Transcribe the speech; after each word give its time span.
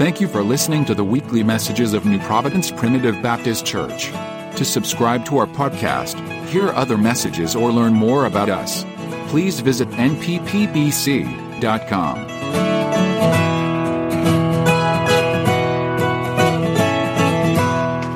Thank 0.00 0.18
you 0.18 0.28
for 0.28 0.42
listening 0.42 0.86
to 0.86 0.94
the 0.94 1.04
weekly 1.04 1.42
messages 1.42 1.92
of 1.92 2.06
New 2.06 2.18
Providence 2.20 2.70
Primitive 2.70 3.20
Baptist 3.20 3.66
Church. 3.66 4.06
To 4.56 4.64
subscribe 4.64 5.26
to 5.26 5.36
our 5.36 5.46
podcast, 5.46 6.18
hear 6.46 6.70
other 6.70 6.96
messages, 6.96 7.54
or 7.54 7.70
learn 7.70 7.92
more 7.92 8.24
about 8.24 8.48
us, 8.48 8.86
please 9.28 9.60
visit 9.60 9.90
nppbc.com. 9.90 10.56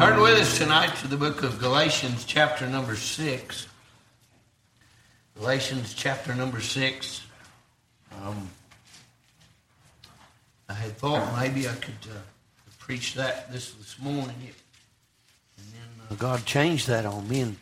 Turn 0.01 0.23
with 0.23 0.41
us 0.41 0.57
tonight 0.57 0.97
to 1.03 1.07
the 1.07 1.19
book 1.19 1.43
of 1.43 1.59
Galatians, 1.59 2.25
chapter 2.25 2.67
number 2.67 2.97
6. 2.97 3.69
Galatians, 5.39 5.93
chapter 5.93 6.35
number 6.35 6.63
6. 6.63 7.21
Um, 8.23 8.49
I 10.69 10.75
had 10.75 10.97
thought 10.97 11.39
maybe 11.39 11.69
I 11.69 11.75
could 11.75 11.95
uh, 12.11 12.19
preach 12.79 13.15
that 13.15 13.53
this 13.53 13.73
this 13.73 13.99
morning, 13.99 14.35
and 15.59 15.67
then 15.73 16.07
uh, 16.11 16.15
God 16.15 16.47
changed 16.47 16.89
that 16.89 17.05
on 17.05 17.29
me 17.29 17.41
and 17.41 17.57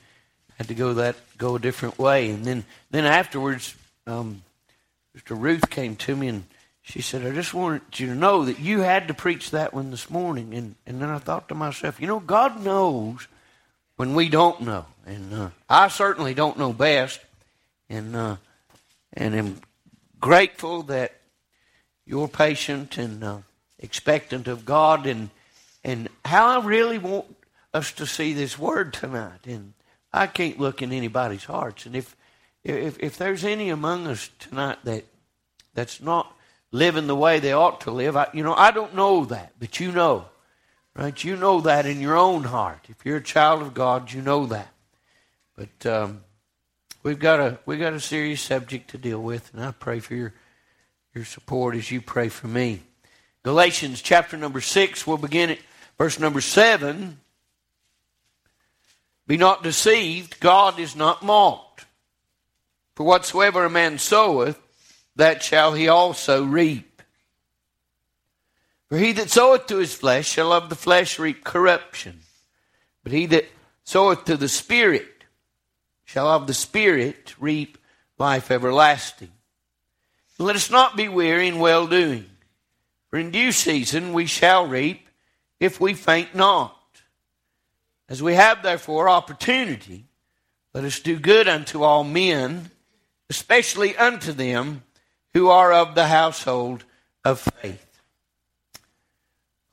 had 0.59 0.69
to 0.69 0.75
go 0.75 0.95
that 0.95 1.17
go 1.37 1.57
a 1.57 1.59
different 1.59 1.99
way. 1.99 2.31
And 2.31 2.45
then 2.45 2.65
then 2.91 3.05
afterwards, 3.05 3.75
um, 4.07 4.43
Mr. 5.17 5.41
Ruth 5.41 5.69
came 5.69 5.97
to 5.97 6.15
me 6.15 6.29
and 6.29 6.45
she 6.83 7.03
said, 7.03 7.27
"I 7.27 7.33
just 7.33 7.55
wanted 7.55 7.83
you 7.99 8.07
to 8.09 8.15
know 8.15 8.45
that 8.45 8.61
you 8.61 8.81
had 8.81 9.09
to 9.09 9.15
preach 9.15 9.51
that 9.51 9.75
one 9.75 9.91
this 9.91 10.09
morning." 10.09 10.55
And 10.55 10.77
and 10.87 11.03
then 11.03 11.09
I 11.09 11.19
thought 11.19 11.49
to 11.49 11.55
myself, 11.55 12.01
you 12.01 12.07
know, 12.07 12.21
God 12.21 12.63
knows 12.63 13.27
when 13.97 14.15
we 14.15 14.29
don't 14.29 14.61
know, 14.61 14.87
and 15.07 15.35
uh, 15.35 15.51
I 15.69 15.89
certainly 15.89 16.35
don't 16.35 16.59
know 16.59 16.73
best, 16.73 17.21
and 17.89 18.15
uh, 18.15 18.37
and 19.13 19.35
am 19.35 19.61
grateful 20.21 20.85
that 20.85 21.15
you're 22.05 22.29
patient 22.29 22.99
and 22.99 23.23
uh, 23.23 23.39
expectant 23.79 24.49
of 24.49 24.65
God, 24.65 25.07
and 25.07 25.31
and 25.85 26.09
how 26.25 26.61
I 26.61 26.65
really 26.65 26.99
want 26.99 27.27
us 27.75 27.93
to 27.93 28.07
see 28.07 28.33
this 28.33 28.59
word 28.59 28.93
tonight. 28.93 29.47
And 29.47 29.73
I 30.13 30.27
can't 30.27 30.61
look 30.61 30.83
in 30.83 30.93
anybody's 30.93 31.45
hearts, 31.45 31.87
and 31.87 31.97
if 31.97 32.17
if 32.65 32.99
if 33.01 33.19
there's 33.19 33.45
any 33.45 33.71
among 33.71 34.07
us 34.07 34.31
tonight 34.39 34.79
that 34.85 35.05
that's 35.75 36.01
not 36.01 36.37
living 36.71 37.07
the 37.07 37.17
way 37.17 37.39
they 37.39 37.53
ought 37.53 37.83
to 37.83 37.91
live, 37.91 38.17
I, 38.17 38.29
you 38.33 38.43
know, 38.43 38.55
I 38.55 38.71
don't 38.71 38.95
know 38.95 39.25
that, 39.27 39.53
but 39.59 39.79
you 39.79 39.93
know, 39.93 40.27
right? 40.97 41.23
You 41.23 41.37
know 41.37 41.61
that 41.61 41.87
in 41.87 42.01
your 42.01 42.17
own 42.17 42.45
heart. 42.45 42.87
If 42.89 43.05
you're 43.05 43.19
a 43.19 43.23
child 43.23 43.63
of 43.63 43.75
God, 43.75 44.13
you 44.13 44.23
know 44.23 44.47
that. 44.47 44.73
But 45.57 45.87
um, 45.87 46.25
we've 47.03 47.19
got 47.19 47.41
a 47.41 47.59
we've 47.67 47.81
got 47.81 47.93
a 47.93 48.01
serious 48.01 48.41
subject 48.41 48.91
to 48.91 48.99
deal 48.99 49.23
with, 49.23 49.53
and 49.53 49.65
I 49.65 49.73
pray 49.73 50.01
for 50.01 50.15
your 50.15 50.35
your 51.15 51.25
support 51.25 51.77
as 51.77 51.91
you 51.91 52.01
pray 52.01 52.29
for 52.29 52.49
me. 52.49 52.81
Galatians 53.43 54.01
chapter 54.01 54.37
number 54.37 54.61
6, 54.61 55.07
we'll 55.07 55.19
begin 55.19 55.51
at 55.51 55.59
verse 55.99 56.19
number 56.19 56.41
7. 56.41 57.19
Be 59.27 59.37
not 59.37 59.63
deceived, 59.63 60.41
God 60.41 60.79
is 60.79 60.97
not 60.97 61.23
mocked. 61.23 61.85
For 62.95 63.05
whatsoever 63.05 63.65
a 63.65 63.71
man 63.71 63.99
soweth, 63.99 64.59
that 65.17 65.43
shall 65.43 65.75
he 65.75 65.89
also 65.89 66.45
reap. 66.45 67.03
For 68.89 68.97
he 68.97 69.13
that 69.13 69.31
soweth 69.31 69.67
to 69.67 69.79
his 69.79 69.95
flesh 69.95 70.29
shall 70.29 70.53
of 70.53 70.69
the 70.69 70.75
flesh 70.75 71.19
reap 71.19 71.45
corruption. 71.45 72.21
But 73.03 73.13
he 73.13 73.27
that 73.27 73.47
soweth 73.85 74.25
to 74.27 74.37
the 74.37 74.49
Spirit 74.49 75.25
shall 76.05 76.29
of 76.29 76.47
the 76.47 76.55
Spirit 76.55 77.35
reap 77.39 77.79
life 78.19 78.51
everlasting. 78.51 79.33
Let 80.39 80.57
us 80.57 80.71
not 80.71 80.97
be 80.97 81.09
weary 81.09 81.49
in 81.49 81.59
well 81.59 81.87
doing, 81.87 82.27
for 83.09 83.19
in 83.19 83.31
due 83.31 83.53
season 83.53 84.13
we 84.13 84.27
shall 84.27 84.67
reap 84.67 85.09
if 85.61 85.81
we 85.81 85.95
faint 85.95 86.35
not. 86.35 86.77
As 88.09 88.23
we 88.23 88.35
have 88.35 88.63
therefore 88.63 89.09
opportunity, 89.09 90.05
let 90.75 90.85
us 90.85 91.01
do 91.01 91.19
good 91.19 91.49
unto 91.49 91.83
all 91.83 92.05
men, 92.05 92.71
especially 93.31 93.97
unto 93.97 94.33
them 94.33 94.83
who 95.35 95.49
are 95.49 95.73
of 95.73 95.95
the 95.95 96.09
household 96.09 96.85
of 97.25 97.41
faith. 97.41 98.01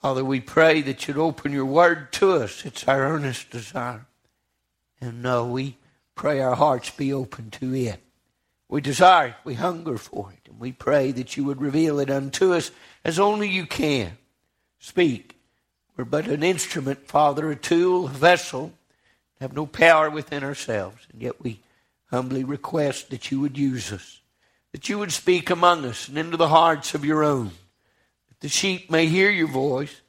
Father, 0.01 0.23
we 0.23 0.39
pray 0.39 0.81
that 0.81 1.07
you'd 1.07 1.17
open 1.17 1.51
your 1.51 1.65
word 1.65 2.13
to 2.13 2.33
us. 2.33 2.65
It's 2.65 2.87
our 2.87 3.01
earnest 3.01 3.49
desire. 3.49 4.05
And 5.01 5.21
no, 5.21 5.45
we 5.45 5.77
pray 6.15 6.39
our 6.39 6.55
hearts 6.55 6.89
be 6.91 7.11
open 7.11 7.49
to 7.51 7.73
it. 7.75 8.01
We 8.69 8.81
desire 8.81 9.29
it, 9.29 9.35
we 9.43 9.55
hunger 9.55 9.97
for 9.97 10.31
it, 10.31 10.47
and 10.47 10.59
we 10.59 10.71
pray 10.71 11.11
that 11.11 11.35
you 11.35 11.43
would 11.45 11.59
reveal 11.59 11.99
it 11.99 12.11
unto 12.11 12.53
us 12.53 12.69
as 13.03 13.19
only 13.19 13.49
you 13.49 13.65
can. 13.65 14.17
Speak. 14.77 15.35
We're 15.97 16.05
but 16.05 16.27
an 16.27 16.43
instrument, 16.43 17.07
Father, 17.07 17.49
a 17.49 17.55
tool, 17.55 18.05
a 18.05 18.09
vessel, 18.09 18.71
have 19.41 19.53
no 19.53 19.65
power 19.65 20.09
within 20.09 20.43
ourselves, 20.43 21.07
and 21.11 21.21
yet 21.21 21.41
we 21.41 21.61
humbly 22.11 22.43
request 22.43 23.09
that 23.09 23.31
you 23.31 23.39
would 23.39 23.57
use 23.57 23.91
us, 23.91 24.21
that 24.71 24.87
you 24.87 24.99
would 24.99 25.11
speak 25.11 25.49
among 25.49 25.83
us 25.83 26.07
and 26.07 26.17
into 26.17 26.37
the 26.37 26.49
hearts 26.49 26.93
of 26.93 27.03
your 27.03 27.23
own, 27.23 27.47
that 28.27 28.39
the 28.41 28.49
sheep 28.49 28.91
may 28.91 29.07
hear 29.07 29.31
your 29.31 29.47
voice, 29.47 30.01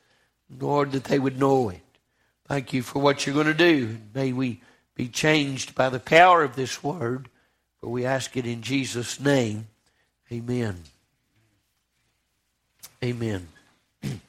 Lord, 0.50 0.92
that 0.92 1.04
they 1.04 1.18
would 1.18 1.38
know 1.38 1.70
it. 1.70 1.80
Thank 2.46 2.74
you 2.74 2.82
for 2.82 2.98
what 2.98 3.24
you're 3.24 3.34
going 3.34 3.46
to 3.46 3.54
do, 3.54 3.96
may 4.14 4.34
we 4.34 4.60
be 4.94 5.08
changed 5.08 5.74
by 5.74 5.88
the 5.88 5.98
power 5.98 6.42
of 6.42 6.56
this 6.56 6.84
word. 6.84 7.29
For 7.80 7.88
we 7.88 8.04
ask 8.04 8.36
it 8.36 8.46
in 8.46 8.62
Jesus' 8.62 9.18
name. 9.18 9.68
Amen. 10.30 10.82
Amen. 13.02 13.48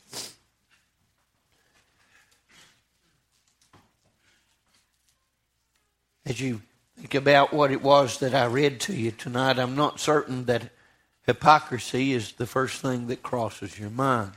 As 6.26 6.40
you 6.40 6.62
think 6.98 7.14
about 7.16 7.54
what 7.54 7.72
it 7.72 7.82
was 7.82 8.20
that 8.20 8.34
I 8.34 8.46
read 8.46 8.80
to 8.82 8.94
you 8.94 9.12
tonight, 9.12 9.60
I'm 9.60 9.76
not 9.76 10.00
certain 10.00 10.46
that 10.46 10.70
hypocrisy 11.24 12.14
is 12.14 12.32
the 12.34 12.46
first 12.46 12.82
thing 12.82 13.08
that 13.08 13.22
crosses 13.22 13.78
your 13.78 13.90
mind. 13.90 14.32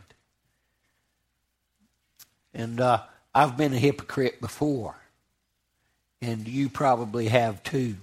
And 2.53 2.81
uh, 2.81 3.03
I've 3.35 3.57
been 3.57 3.73
a 3.73 3.79
hypocrite 3.79 4.41
before, 4.41 4.97
and 6.21 6.49
you 6.49 6.69
probably 6.69 7.29
have 7.29 7.63
too 7.63 7.97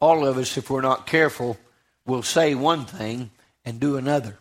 all 0.00 0.26
of 0.26 0.38
us, 0.38 0.56
if 0.56 0.70
we're 0.70 0.80
not 0.80 1.06
careful, 1.06 1.56
will 2.04 2.22
say 2.22 2.54
one 2.54 2.84
thing 2.84 3.30
and 3.64 3.80
do 3.80 3.96
another. 3.96 4.38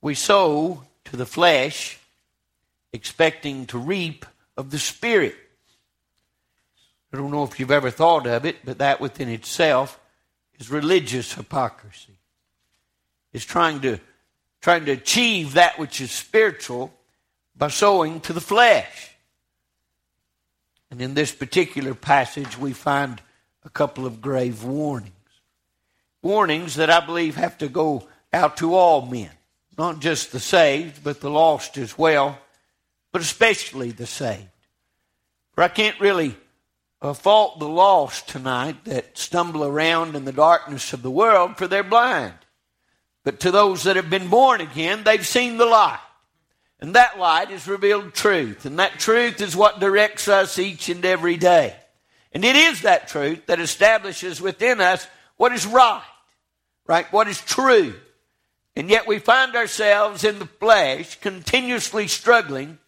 We 0.00 0.14
sow 0.14 0.84
to 1.04 1.16
the 1.16 1.26
flesh, 1.26 1.98
expecting 2.92 3.66
to 3.66 3.78
reap 3.78 4.26
of 4.56 4.70
the 4.70 4.78
Spirit. 4.78 5.36
I 7.12 7.16
don't 7.16 7.30
know 7.30 7.44
if 7.44 7.58
you've 7.58 7.70
ever 7.70 7.90
thought 7.90 8.26
of 8.26 8.44
it, 8.44 8.64
but 8.64 8.78
that 8.78 9.00
within 9.00 9.28
itself 9.28 9.98
is 10.58 10.70
religious 10.70 11.34
hypocrisy. 11.34 12.18
It's 13.32 13.44
trying 13.44 13.80
to 13.80 13.98
trying 14.60 14.84
to 14.86 14.92
achieve 14.92 15.54
that 15.54 15.78
which 15.78 16.00
is 16.00 16.10
spiritual 16.10 16.92
by 17.56 17.68
sowing 17.68 18.20
to 18.22 18.32
the 18.32 18.40
flesh. 18.40 19.07
And 20.90 21.02
in 21.02 21.14
this 21.14 21.32
particular 21.32 21.94
passage, 21.94 22.58
we 22.58 22.72
find 22.72 23.20
a 23.64 23.70
couple 23.70 24.06
of 24.06 24.20
grave 24.20 24.64
warnings. 24.64 25.12
Warnings 26.22 26.76
that 26.76 26.90
I 26.90 27.04
believe 27.04 27.36
have 27.36 27.58
to 27.58 27.68
go 27.68 28.08
out 28.32 28.56
to 28.58 28.74
all 28.74 29.06
men, 29.06 29.30
not 29.76 30.00
just 30.00 30.32
the 30.32 30.40
saved, 30.40 31.04
but 31.04 31.20
the 31.20 31.30
lost 31.30 31.78
as 31.78 31.96
well, 31.96 32.38
but 33.12 33.22
especially 33.22 33.90
the 33.90 34.06
saved. 34.06 34.48
For 35.52 35.62
I 35.62 35.68
can't 35.68 36.00
really 36.00 36.36
uh, 37.00 37.12
fault 37.12 37.58
the 37.58 37.68
lost 37.68 38.28
tonight 38.28 38.84
that 38.84 39.16
stumble 39.16 39.64
around 39.64 40.16
in 40.16 40.24
the 40.24 40.32
darkness 40.32 40.92
of 40.92 41.02
the 41.02 41.10
world, 41.10 41.56
for 41.56 41.68
they're 41.68 41.82
blind. 41.82 42.34
But 43.24 43.40
to 43.40 43.50
those 43.50 43.84
that 43.84 43.96
have 43.96 44.10
been 44.10 44.28
born 44.28 44.60
again, 44.60 45.04
they've 45.04 45.26
seen 45.26 45.58
the 45.58 45.66
light. 45.66 46.00
And 46.80 46.94
that 46.94 47.18
light 47.18 47.50
is 47.50 47.66
revealed 47.66 48.14
truth. 48.14 48.64
And 48.64 48.78
that 48.78 48.98
truth 48.98 49.40
is 49.40 49.56
what 49.56 49.80
directs 49.80 50.28
us 50.28 50.58
each 50.58 50.88
and 50.88 51.04
every 51.04 51.36
day. 51.36 51.74
And 52.32 52.44
it 52.44 52.54
is 52.54 52.82
that 52.82 53.08
truth 53.08 53.46
that 53.46 53.60
establishes 53.60 54.40
within 54.40 54.80
us 54.80 55.06
what 55.36 55.52
is 55.52 55.66
right, 55.66 56.02
right? 56.86 57.10
What 57.12 57.28
is 57.28 57.40
true. 57.40 57.94
And 58.76 58.90
yet 58.90 59.06
we 59.06 59.18
find 59.18 59.56
ourselves 59.56 60.22
in 60.24 60.38
the 60.38 60.46
flesh 60.46 61.18
continuously 61.20 62.06
struggling, 62.06 62.78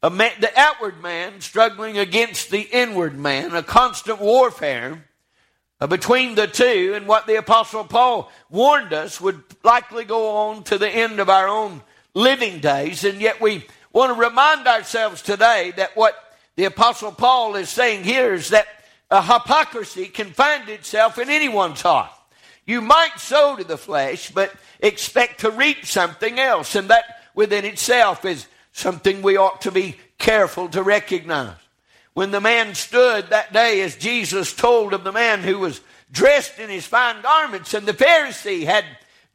the 0.00 0.52
outward 0.56 1.02
man 1.02 1.40
struggling 1.40 1.98
against 1.98 2.50
the 2.50 2.60
inward 2.60 3.18
man, 3.18 3.54
a 3.54 3.62
constant 3.62 4.20
warfare 4.20 5.04
uh, 5.80 5.86
between 5.86 6.36
the 6.36 6.46
two. 6.46 6.92
And 6.94 7.06
what 7.06 7.26
the 7.26 7.36
Apostle 7.36 7.84
Paul 7.84 8.30
warned 8.48 8.92
us 8.92 9.20
would 9.20 9.42
likely 9.62 10.04
go 10.04 10.36
on 10.48 10.64
to 10.64 10.78
the 10.78 10.88
end 10.88 11.18
of 11.20 11.28
our 11.28 11.48
own 11.48 11.82
living 12.16 12.60
days, 12.60 13.04
and 13.04 13.20
yet 13.20 13.42
we 13.42 13.64
want 13.92 14.12
to 14.12 14.18
remind 14.18 14.66
ourselves 14.66 15.20
today 15.20 15.72
that 15.76 15.94
what 15.96 16.16
the 16.56 16.64
Apostle 16.64 17.12
Paul 17.12 17.56
is 17.56 17.68
saying 17.68 18.04
here 18.04 18.32
is 18.32 18.48
that 18.48 18.66
a 19.10 19.20
hypocrisy 19.20 20.06
can 20.06 20.32
find 20.32 20.68
itself 20.70 21.18
in 21.18 21.28
anyone's 21.28 21.82
heart. 21.82 22.10
You 22.64 22.80
might 22.80 23.18
sow 23.18 23.54
to 23.56 23.64
the 23.64 23.76
flesh, 23.76 24.30
but 24.30 24.50
expect 24.80 25.40
to 25.40 25.50
reap 25.50 25.84
something 25.84 26.40
else. 26.40 26.74
And 26.74 26.88
that 26.88 27.04
within 27.34 27.66
itself 27.66 28.24
is 28.24 28.46
something 28.72 29.20
we 29.20 29.36
ought 29.36 29.60
to 29.60 29.70
be 29.70 29.96
careful 30.18 30.68
to 30.70 30.82
recognize. 30.82 31.54
When 32.14 32.30
the 32.30 32.40
man 32.40 32.74
stood 32.74 33.28
that 33.28 33.52
day, 33.52 33.82
as 33.82 33.94
Jesus 33.94 34.54
told 34.54 34.94
of 34.94 35.04
the 35.04 35.12
man 35.12 35.42
who 35.42 35.58
was 35.58 35.82
dressed 36.10 36.58
in 36.58 36.70
his 36.70 36.86
fine 36.86 37.20
garments, 37.20 37.74
and 37.74 37.86
the 37.86 37.92
Pharisee 37.92 38.64
had 38.64 38.86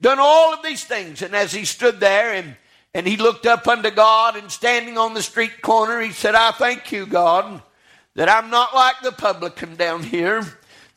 done 0.02 0.18
all 0.20 0.52
of 0.52 0.64
these 0.64 0.84
things, 0.84 1.22
and 1.22 1.36
as 1.36 1.54
he 1.54 1.64
stood 1.64 2.00
there 2.00 2.34
and 2.34 2.56
and 2.94 3.08
he 3.08 3.18
looked 3.18 3.46
up 3.46 3.68
unto 3.68 3.90
God 3.92 4.36
and 4.36 4.52
standing 4.52 4.98
on 4.98 5.14
the 5.14 5.24
street 5.24 5.62
corner, 5.62 6.02
he 6.02 6.12
said, 6.12 6.36
I 6.36 6.52
thank 6.52 6.92
you, 6.92 7.06
God, 7.06 7.62
that 8.16 8.30
I'm 8.30 8.50
not 8.50 8.74
like 8.76 8.96
the 9.02 9.12
publican 9.12 9.76
down 9.76 10.04
here, 10.04 10.44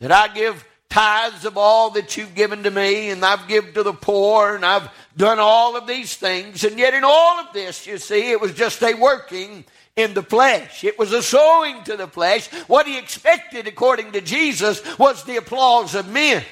that 0.00 0.10
I 0.10 0.28
give 0.28 0.64
tithes 0.88 1.44
of 1.44 1.58
all 1.58 1.90
that 1.90 2.16
you've 2.16 2.34
given 2.34 2.62
to 2.62 2.70
me, 2.70 3.10
and 3.10 3.24
I've 3.24 3.48
given 3.48 3.74
to 3.74 3.82
the 3.82 3.92
poor, 3.92 4.54
and 4.54 4.64
I've 4.64 4.88
done 5.16 5.38
all 5.40 5.76
of 5.76 5.88
these 5.88 6.16
things. 6.16 6.62
And 6.62 6.78
yet, 6.78 6.94
in 6.94 7.02
all 7.04 7.40
of 7.40 7.52
this, 7.52 7.86
you 7.86 7.98
see, 7.98 8.30
it 8.30 8.40
was 8.40 8.54
just 8.54 8.82
a 8.82 8.94
working 8.94 9.64
in 9.96 10.14
the 10.14 10.22
flesh. 10.22 10.84
It 10.84 10.98
was 10.98 11.12
a 11.12 11.22
sowing 11.22 11.82
to 11.84 11.96
the 11.96 12.06
flesh. 12.06 12.48
What 12.68 12.86
he 12.86 12.98
expected, 12.98 13.66
according 13.66 14.12
to 14.12 14.20
Jesus, 14.20 14.82
was 14.98 15.24
the 15.24 15.36
applause 15.36 15.94
of 15.94 16.08
men. 16.08 16.44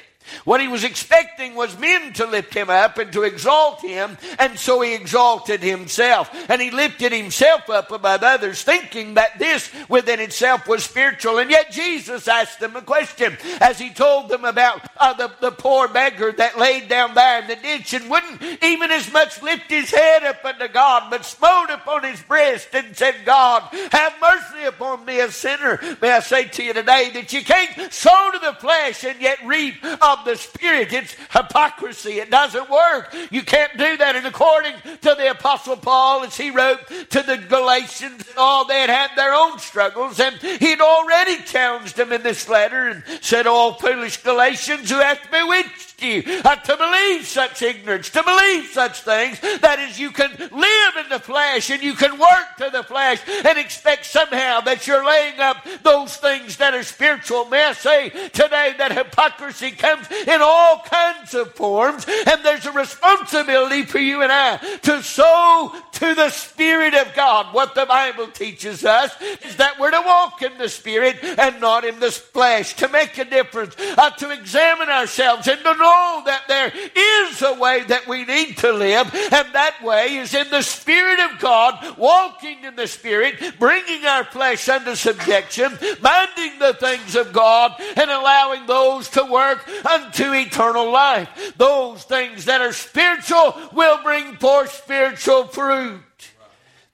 What 0.45 0.61
he 0.61 0.69
was 0.69 0.85
expecting 0.85 1.55
was 1.55 1.79
men 1.79 2.13
to 2.15 2.27
lift 2.27 2.55
him 2.55 2.71
up 2.71 2.99
and 2.99 3.13
to 3.13 3.23
exalt 3.23 3.81
him, 3.81 4.17
and 4.39 4.59
so 4.59 4.81
he 4.81 4.95
exalted 4.95 5.61
himself. 5.61 6.31
And 6.49 6.61
he 6.61 6.71
lifted 6.71 7.13
himself 7.13 7.69
up 7.71 7.91
above 7.91 8.23
others, 8.23 8.63
thinking 8.63 9.15
that 9.15 9.39
this 9.39 9.71
within 9.89 10.21
itself 10.21 10.67
was 10.67 10.85
spiritual. 10.85 11.39
And 11.39 11.51
yet 11.51 11.71
Jesus 11.71 12.29
asked 12.29 12.61
them 12.61 12.77
a 12.77 12.83
question 12.83 13.37
as 13.61 13.79
he 13.79 13.91
told 13.91 14.29
them 14.29 14.45
about 14.45 14.83
uh, 14.97 15.13
the, 15.15 15.33
the 15.41 15.51
poor 15.51 15.89
beggar 15.89 16.33
that 16.33 16.59
laid 16.59 16.89
down 16.89 17.15
there 17.15 17.41
in 17.43 17.49
the 17.49 17.57
ditch 17.57 17.95
and 17.95 18.11
wouldn't 18.11 18.43
even 18.63 18.91
as 18.91 19.13
much 19.13 19.43
lift 19.43 19.71
his 19.71 19.91
head 19.91 20.23
up 20.25 20.45
unto 20.45 20.69
God, 20.69 21.11
but 21.11 21.25
smote 21.25 21.71
upon 21.71 22.05
his 22.05 22.21
breast 22.23 22.69
and 22.73 22.97
said, 22.97 23.17
God, 23.25 23.63
have 23.91 24.15
mercy 24.21 24.65
upon 24.67 25.05
me, 25.05 25.21
a 25.21 25.31
sinner. 25.31 25.79
May 26.01 26.13
I 26.13 26.21
say 26.21 26.45
to 26.45 26.63
you 26.63 26.73
today 26.73 27.11
that 27.15 27.33
you 27.33 27.43
can't 27.43 27.93
sow 27.93 28.31
to 28.33 28.39
the 28.39 28.55
flesh 28.55 29.05
and 29.05 29.21
yet 29.21 29.39
reap 29.45 29.75
of 30.19 30.25
the 30.25 30.37
Spirit. 30.37 30.93
It's 30.93 31.15
hypocrisy. 31.31 32.21
It 32.21 32.31
doesn't 32.31 32.71
work. 32.71 33.15
You 33.31 33.43
can't 33.43 33.77
do 33.77 33.97
that. 33.97 34.17
And 34.17 34.27
according 34.27 34.75
to 34.83 35.15
the 35.17 35.31
Apostle 35.31 35.77
Paul, 35.77 36.25
as 36.25 36.37
he 36.37 36.51
wrote 36.51 36.87
to 37.11 37.23
the 37.23 37.37
Galatians, 37.49 38.29
and 38.29 38.39
all 38.39 38.67
they 38.67 38.81
had 38.81 38.91
had 38.91 39.11
their 39.17 39.35
own 39.35 39.59
struggles, 39.59 40.21
and 40.21 40.37
he'd 40.37 40.81
already 40.81 41.43
challenged 41.45 41.97
them 41.97 42.13
in 42.13 42.23
this 42.23 42.49
letter 42.49 42.89
and 42.89 43.03
said, 43.21 43.47
All 43.47 43.75
foolish 43.75 44.19
Galatians 44.19 44.91
who 44.91 44.99
have 44.99 45.21
bewitched 45.31 45.92
you 46.03 46.23
uh, 46.45 46.57
to 46.57 46.77
believe 46.77 47.27
such 47.27 47.63
ignorance, 47.63 48.11
to 48.11 48.23
believe 48.23 48.67
such 48.67 49.03
things. 49.03 49.41
That 49.61 49.79
is, 49.79 49.99
you 49.99 50.11
can 50.11 50.31
live 50.37 51.05
in 51.05 51.09
the 51.09 51.21
flesh 51.21 51.71
and 51.71 51.83
you 51.83 51.95
can 51.95 52.19
work 52.19 52.57
to 52.59 52.71
the 52.71 52.83
flesh 52.83 53.21
and 53.45 53.59
expect 53.59 54.07
somehow 54.07 54.61
that 54.63 54.87
you're 54.87 55.05
laying 55.05 55.39
up 55.41 55.65
those 55.83 56.17
things 56.17 56.57
that 56.57 56.75
are 56.75 56.83
spiritual. 56.83 57.47
May 57.47 57.65
I 57.65 57.73
say 57.73 58.09
today 58.11 58.75
that 58.79 58.93
hypocrisy 58.93 59.71
comes 59.71 60.11
in 60.11 60.41
all 60.41 60.83
kinds 60.85 61.35
of 61.35 61.55
forms, 61.55 62.07
and 62.09 62.45
there's 62.45 62.67
a 62.67 62.73
responsibility 62.73 63.83
for 63.83 63.99
you 63.99 64.23
and 64.23 64.33
I 64.33 64.57
to 64.83 65.03
sow 65.03 65.75
to 65.93 66.15
the 66.15 66.31
Spirit 66.31 66.95
of 66.95 67.15
God. 67.15 67.55
What 67.55 67.75
the 67.75 67.87
Bible 67.87 68.27
teaches 68.29 68.85
us 68.85 69.13
is 69.45 69.57
that 69.57 69.79
we're 69.79 69.91
to 69.91 70.03
walk 70.05 70.43
in 70.43 70.57
the 70.59 70.69
Spirit 70.69 71.17
and 71.23 71.61
not 71.61 71.85
in 71.85 72.01
the 72.01 72.11
flesh, 72.11 72.75
to 72.77 72.89
make 72.89 73.19
a 73.19 73.25
difference, 73.25 73.77
uh, 73.79 74.11
to 74.11 74.31
examine 74.31 74.89
ourselves 74.89 75.47
and 75.49 75.61
to 75.61 75.75
know 75.75 75.92
know 75.93 76.23
that 76.27 76.49
there 76.49 76.73
is 76.73 77.43
a 77.43 77.55
way 77.55 77.83
that 77.85 78.07
we 78.07 78.25
need 78.25 78.57
to 78.59 78.73
live, 78.73 79.13
and 79.15 79.53
that 79.53 79.83
way 79.83 80.17
is 80.17 80.35
in 80.35 80.49
the 80.51 80.63
Spirit 80.63 81.21
of 81.21 81.39
God, 81.39 81.97
walking 81.99 82.65
in 82.65 82.77
the 82.77 82.87
Spirit, 82.87 83.59
bringing 83.59 84.05
our 84.07 84.25
flesh 84.25 84.69
under 84.69 84.97
subjection, 84.97 85.71
minding 86.01 86.59
the 86.59 86.77
things 86.79 87.17
of 87.17 87.33
God, 87.33 87.75
and 87.97 88.11
allowing 88.11 88.67
those 88.67 89.09
to 89.11 89.25
work 89.25 89.69
unto 89.85 90.33
eternal 90.33 90.91
life. 90.91 91.55
Those 91.57 92.03
things 92.05 92.47
that 92.47 92.61
are 92.61 92.73
spiritual 92.73 93.55
will 93.73 94.03
bring 94.03 94.37
forth 94.37 94.73
spiritual 94.73 95.47
fruit. 95.47 96.01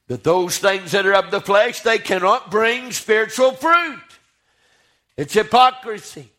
But 0.08 0.24
those 0.24 0.58
things 0.58 0.92
that 0.92 1.06
are 1.06 1.14
of 1.14 1.30
the 1.30 1.40
flesh, 1.40 1.82
they 1.82 1.98
cannot 1.98 2.50
bring 2.50 2.92
spiritual 2.92 3.52
fruit. 3.52 4.00
It's 5.16 5.34
hypocrisy. 5.34 6.30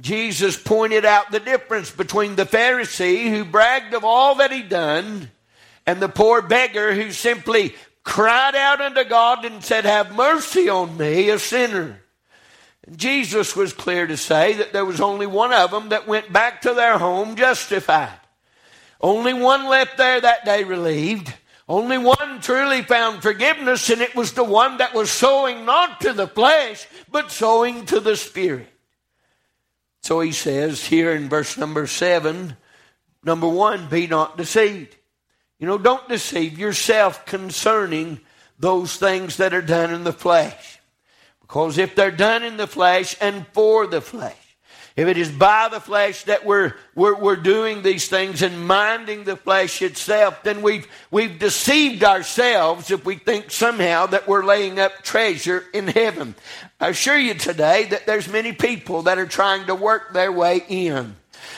Jesus 0.00 0.56
pointed 0.56 1.04
out 1.04 1.30
the 1.30 1.40
difference 1.40 1.90
between 1.90 2.34
the 2.36 2.46
Pharisee 2.46 3.28
who 3.28 3.44
bragged 3.44 3.94
of 3.94 4.04
all 4.04 4.36
that 4.36 4.52
he'd 4.52 4.68
done 4.70 5.30
and 5.86 6.00
the 6.00 6.08
poor 6.08 6.40
beggar 6.40 6.94
who 6.94 7.12
simply 7.12 7.74
cried 8.04 8.54
out 8.54 8.80
unto 8.80 9.04
God 9.04 9.44
and 9.44 9.62
said, 9.62 9.84
Have 9.84 10.14
mercy 10.14 10.68
on 10.68 10.96
me, 10.96 11.28
a 11.28 11.38
sinner. 11.38 12.00
Jesus 12.96 13.54
was 13.54 13.72
clear 13.72 14.06
to 14.06 14.16
say 14.16 14.54
that 14.54 14.72
there 14.72 14.84
was 14.84 15.00
only 15.00 15.26
one 15.26 15.52
of 15.52 15.70
them 15.70 15.90
that 15.90 16.08
went 16.08 16.32
back 16.32 16.62
to 16.62 16.74
their 16.74 16.98
home 16.98 17.36
justified. 17.36 18.18
Only 19.00 19.34
one 19.34 19.68
left 19.68 19.98
there 19.98 20.20
that 20.20 20.44
day 20.44 20.64
relieved. 20.64 21.32
Only 21.68 21.98
one 21.98 22.40
truly 22.40 22.82
found 22.82 23.22
forgiveness, 23.22 23.88
and 23.88 24.00
it 24.00 24.16
was 24.16 24.32
the 24.32 24.44
one 24.44 24.78
that 24.78 24.94
was 24.94 25.10
sowing 25.10 25.64
not 25.64 26.00
to 26.00 26.12
the 26.12 26.26
flesh, 26.26 26.86
but 27.10 27.30
sowing 27.30 27.86
to 27.86 28.00
the 28.00 28.16
Spirit. 28.16 28.71
So 30.02 30.20
he 30.20 30.32
says 30.32 30.84
here 30.84 31.12
in 31.12 31.28
verse 31.28 31.56
number 31.56 31.86
seven, 31.86 32.56
number 33.22 33.48
one, 33.48 33.88
be 33.88 34.06
not 34.06 34.36
deceived. 34.36 34.96
You 35.58 35.66
know, 35.66 35.78
don't 35.78 36.08
deceive 36.08 36.58
yourself 36.58 37.24
concerning 37.24 38.20
those 38.58 38.96
things 38.96 39.36
that 39.36 39.54
are 39.54 39.62
done 39.62 39.94
in 39.94 40.02
the 40.02 40.12
flesh. 40.12 40.80
Because 41.40 41.78
if 41.78 41.94
they're 41.94 42.10
done 42.10 42.42
in 42.42 42.56
the 42.56 42.66
flesh 42.66 43.16
and 43.20 43.46
for 43.52 43.86
the 43.86 44.00
flesh, 44.00 44.36
if 44.94 45.08
it 45.08 45.16
is 45.16 45.30
by 45.30 45.68
the 45.70 45.80
flesh 45.80 46.24
that 46.24 46.44
we're, 46.44 46.74
we're, 46.94 47.18
we're, 47.18 47.36
doing 47.36 47.82
these 47.82 48.08
things 48.08 48.42
and 48.42 48.66
minding 48.66 49.24
the 49.24 49.36
flesh 49.36 49.80
itself, 49.80 50.42
then 50.42 50.60
we've, 50.60 50.86
we've 51.10 51.38
deceived 51.38 52.04
ourselves 52.04 52.90
if 52.90 53.04
we 53.04 53.16
think 53.16 53.50
somehow 53.50 54.06
that 54.06 54.28
we're 54.28 54.44
laying 54.44 54.78
up 54.78 55.02
treasure 55.02 55.64
in 55.72 55.88
heaven. 55.88 56.34
I 56.78 56.88
assure 56.88 57.18
you 57.18 57.34
today 57.34 57.86
that 57.86 58.06
there's 58.06 58.28
many 58.28 58.52
people 58.52 59.02
that 59.02 59.18
are 59.18 59.26
trying 59.26 59.66
to 59.66 59.74
work 59.74 60.12
their 60.12 60.30
way 60.30 60.62
in. 60.68 61.16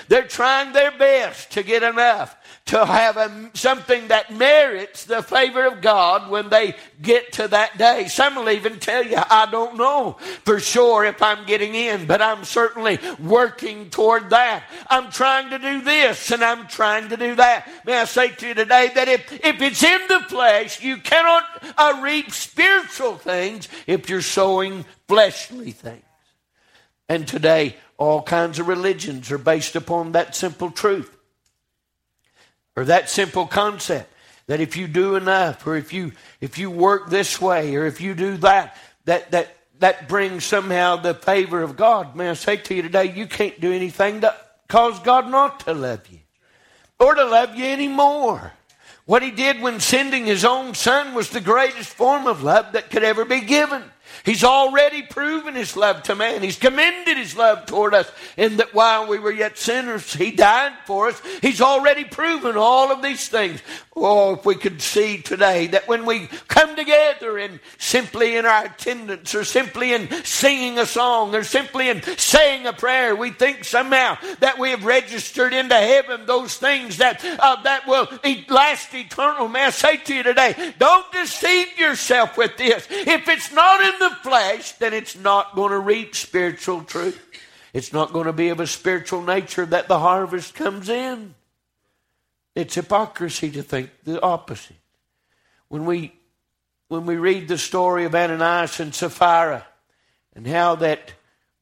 They're 0.08 0.28
trying 0.28 0.72
their 0.72 0.96
best 0.96 1.52
to 1.52 1.62
get 1.62 1.82
enough 1.82 2.36
to 2.66 2.84
have 2.84 3.19
a, 3.19 3.50
something 3.53 4.08
that 4.08 4.32
merits 4.32 5.05
the 5.05 5.22
favor 5.22 5.67
of 5.67 5.82
God 5.82 6.31
when 6.31 6.48
they 6.48 6.74
get 7.03 7.32
to 7.34 7.48
that 7.48 7.77
day. 7.77 8.08
Some 8.08 8.36
will 8.36 8.48
even 8.48 8.79
tell 8.79 9.05
you, 9.05 9.19
I 9.19 9.46
don't 9.50 9.77
know 9.77 10.12
for 10.44 10.58
sure 10.58 11.05
if 11.05 11.22
I'm 11.22 11.44
getting 11.44 11.74
in, 11.74 12.06
but 12.06 12.22
I'm 12.22 12.44
certainly 12.44 12.98
working 13.22 13.91
toward 13.91 14.31
that. 14.31 14.65
I'm 14.89 15.10
trying 15.10 15.50
to 15.50 15.58
do 15.58 15.82
this 15.82 16.31
and 16.31 16.43
I'm 16.43 16.67
trying 16.67 17.10
to 17.10 17.19
do 17.19 17.34
that. 17.34 17.69
May 17.84 17.98
I 17.98 18.06
say 18.06 18.31
to 18.31 18.48
you 18.48 18.55
today 18.55 18.91
that 18.94 19.08
if, 19.08 19.31
if 19.44 19.60
it's 19.60 19.82
in 19.82 20.00
the 20.08 20.20
flesh, 20.20 20.82
you 20.82 20.96
cannot 20.96 21.44
uh, 21.77 22.00
reap 22.03 22.31
spiritual 22.31 23.17
things 23.17 23.69
if 23.86 24.08
you're 24.08 24.22
sowing 24.22 24.86
fleshly 25.06 25.72
things. 25.72 26.03
And 27.10 27.29
today, 27.29 27.77
all 27.98 28.22
kinds 28.22 28.58
of 28.58 28.69
religions 28.69 29.31
are 29.31 29.39
based 29.39 29.77
upon 29.77 30.12
that 30.12 30.34
simple 30.34 30.70
truth 30.70 31.15
or 32.76 32.84
that 32.84 33.10
simple 33.10 33.46
concept 33.46 34.12
that 34.46 34.60
if 34.60 34.76
you 34.76 34.86
do 34.86 35.16
enough 35.16 35.66
or 35.66 35.76
if 35.76 35.93
you 35.93 36.12
if 36.40 36.58
you 36.58 36.70
work 36.70 37.08
this 37.08 37.40
way 37.40 37.76
or 37.76 37.86
if 37.86 38.00
you 38.00 38.14
do 38.14 38.36
that 38.38 38.76
that 39.04 39.31
that 39.31 39.56
that 39.81 40.08
brings 40.08 40.44
somehow 40.44 40.96
the 40.96 41.14
favor 41.14 41.62
of 41.62 41.76
God. 41.76 42.16
May 42.16 42.31
I 42.31 42.34
say 42.34 42.56
to 42.56 42.74
you 42.74 42.82
today, 42.82 43.12
you 43.12 43.26
can't 43.26 43.60
do 43.60 43.72
anything 43.72 44.20
to 44.20 44.34
cause 44.69 44.98
God 45.00 45.28
not 45.31 45.60
to 45.60 45.74
love 45.74 46.06
you 46.08 46.20
or 46.98 47.14
to 47.14 47.24
love 47.24 47.54
you 47.54 47.64
anymore. 47.64 48.52
What 49.06 49.22
he 49.22 49.31
did 49.31 49.60
when 49.60 49.81
sending 49.81 50.24
his 50.24 50.44
own 50.44 50.74
son 50.74 51.14
was 51.14 51.28
the 51.28 51.40
greatest 51.40 51.90
form 51.90 52.26
of 52.26 52.43
love 52.43 52.72
that 52.72 52.88
could 52.88 53.04
ever 53.04 53.24
be 53.24 53.40
given. 53.40 53.82
He's 54.25 54.44
already 54.44 55.03
proven 55.03 55.55
his 55.55 55.77
love 55.77 56.03
to 56.05 56.15
man. 56.15 56.43
He's 56.43 56.59
commended 56.59 57.17
his 57.17 57.37
love 57.37 57.67
toward 57.67 57.94
us 57.94 58.11
in 58.37 58.59
that 58.59 58.75
while 58.75 59.06
we 59.06 59.19
were 59.19 59.33
yet 59.33 59.59
sinners, 59.59 60.13
he 60.13 60.31
died 60.31 60.73
for 60.87 61.09
us. 61.09 61.21
He's 61.43 61.61
already 61.61 62.05
proven 62.05 62.56
all 62.56 62.93
of 62.93 63.03
these 63.03 63.29
things. 63.29 63.61
Oh, 63.97 64.35
if 64.35 64.44
we 64.44 64.56
could 64.56 64.83
see 64.83 65.19
today 65.19 65.69
that 65.69 65.87
when 65.87 66.05
we 66.05 66.27
come 66.49 66.75
together 66.75 67.39
and 67.39 67.61
simply 67.79 68.37
in 68.37 68.44
our 68.44 68.65
attendance 68.65 69.35
or 69.35 69.44
simply 69.44 69.93
in 69.93 70.09
singing 70.25 70.79
a 70.79 70.87
song 70.87 71.35
or 71.35 71.44
simply 71.44 71.89
in 71.89 72.03
saying 72.03 72.67
a 72.67 72.73
prayer, 72.73 73.15
we 73.15 73.31
think 73.31 73.65
somehow 73.65 74.17
that 74.41 74.59
we 74.59 74.71
have 74.71 74.85
registered 74.85 75.53
into 75.53 75.77
heaven 75.77 76.27
those 76.27 76.56
things 76.56 76.97
that, 76.99 77.25
uh, 77.25 77.63
that 77.63 77.87
will 77.87 78.09
last 78.49 78.93
eternal. 78.94 79.49
May 79.49 79.65
I 79.65 79.71
say 79.71 79.97
to 79.97 80.15
you 80.15 80.23
today, 80.23 80.75
don't 80.79 81.11
deceive 81.13 81.79
yourself 81.79 82.37
with 82.37 82.56
this. 82.56 82.87
If 82.91 83.29
it's 83.29 83.53
not 83.53 83.81
in 83.81 83.99
the 84.01 84.04
flesh, 84.11 84.73
then 84.73 84.93
it's 84.93 85.17
not 85.17 85.55
going 85.55 85.70
to 85.70 85.79
reach 85.79 86.23
spiritual 86.23 86.82
truth. 86.82 87.20
It's 87.73 87.93
not 87.93 88.13
going 88.13 88.27
to 88.27 88.32
be 88.32 88.51
of 88.51 88.61
a 88.61 88.67
spiritual 88.67 89.23
nature 89.23 89.67
that 89.67 89.89
the 89.89 89.99
harvest 89.99 90.55
comes 90.55 90.89
in. 90.89 91.34
It's 92.55 92.75
hypocrisy 92.75 93.51
to 93.53 93.63
think 93.63 93.91
the 94.05 94.20
opposite. 94.23 94.77
When 95.69 95.84
we 95.84 96.15
when 96.89 97.06
we 97.06 97.17
read 97.17 97.49
the 97.49 97.58
story 97.58 98.05
of 98.05 98.15
Ananias 98.15 98.79
and 98.79 98.94
Sapphira 98.94 99.67
and 100.37 100.46
how 100.46 100.77
that 100.77 101.13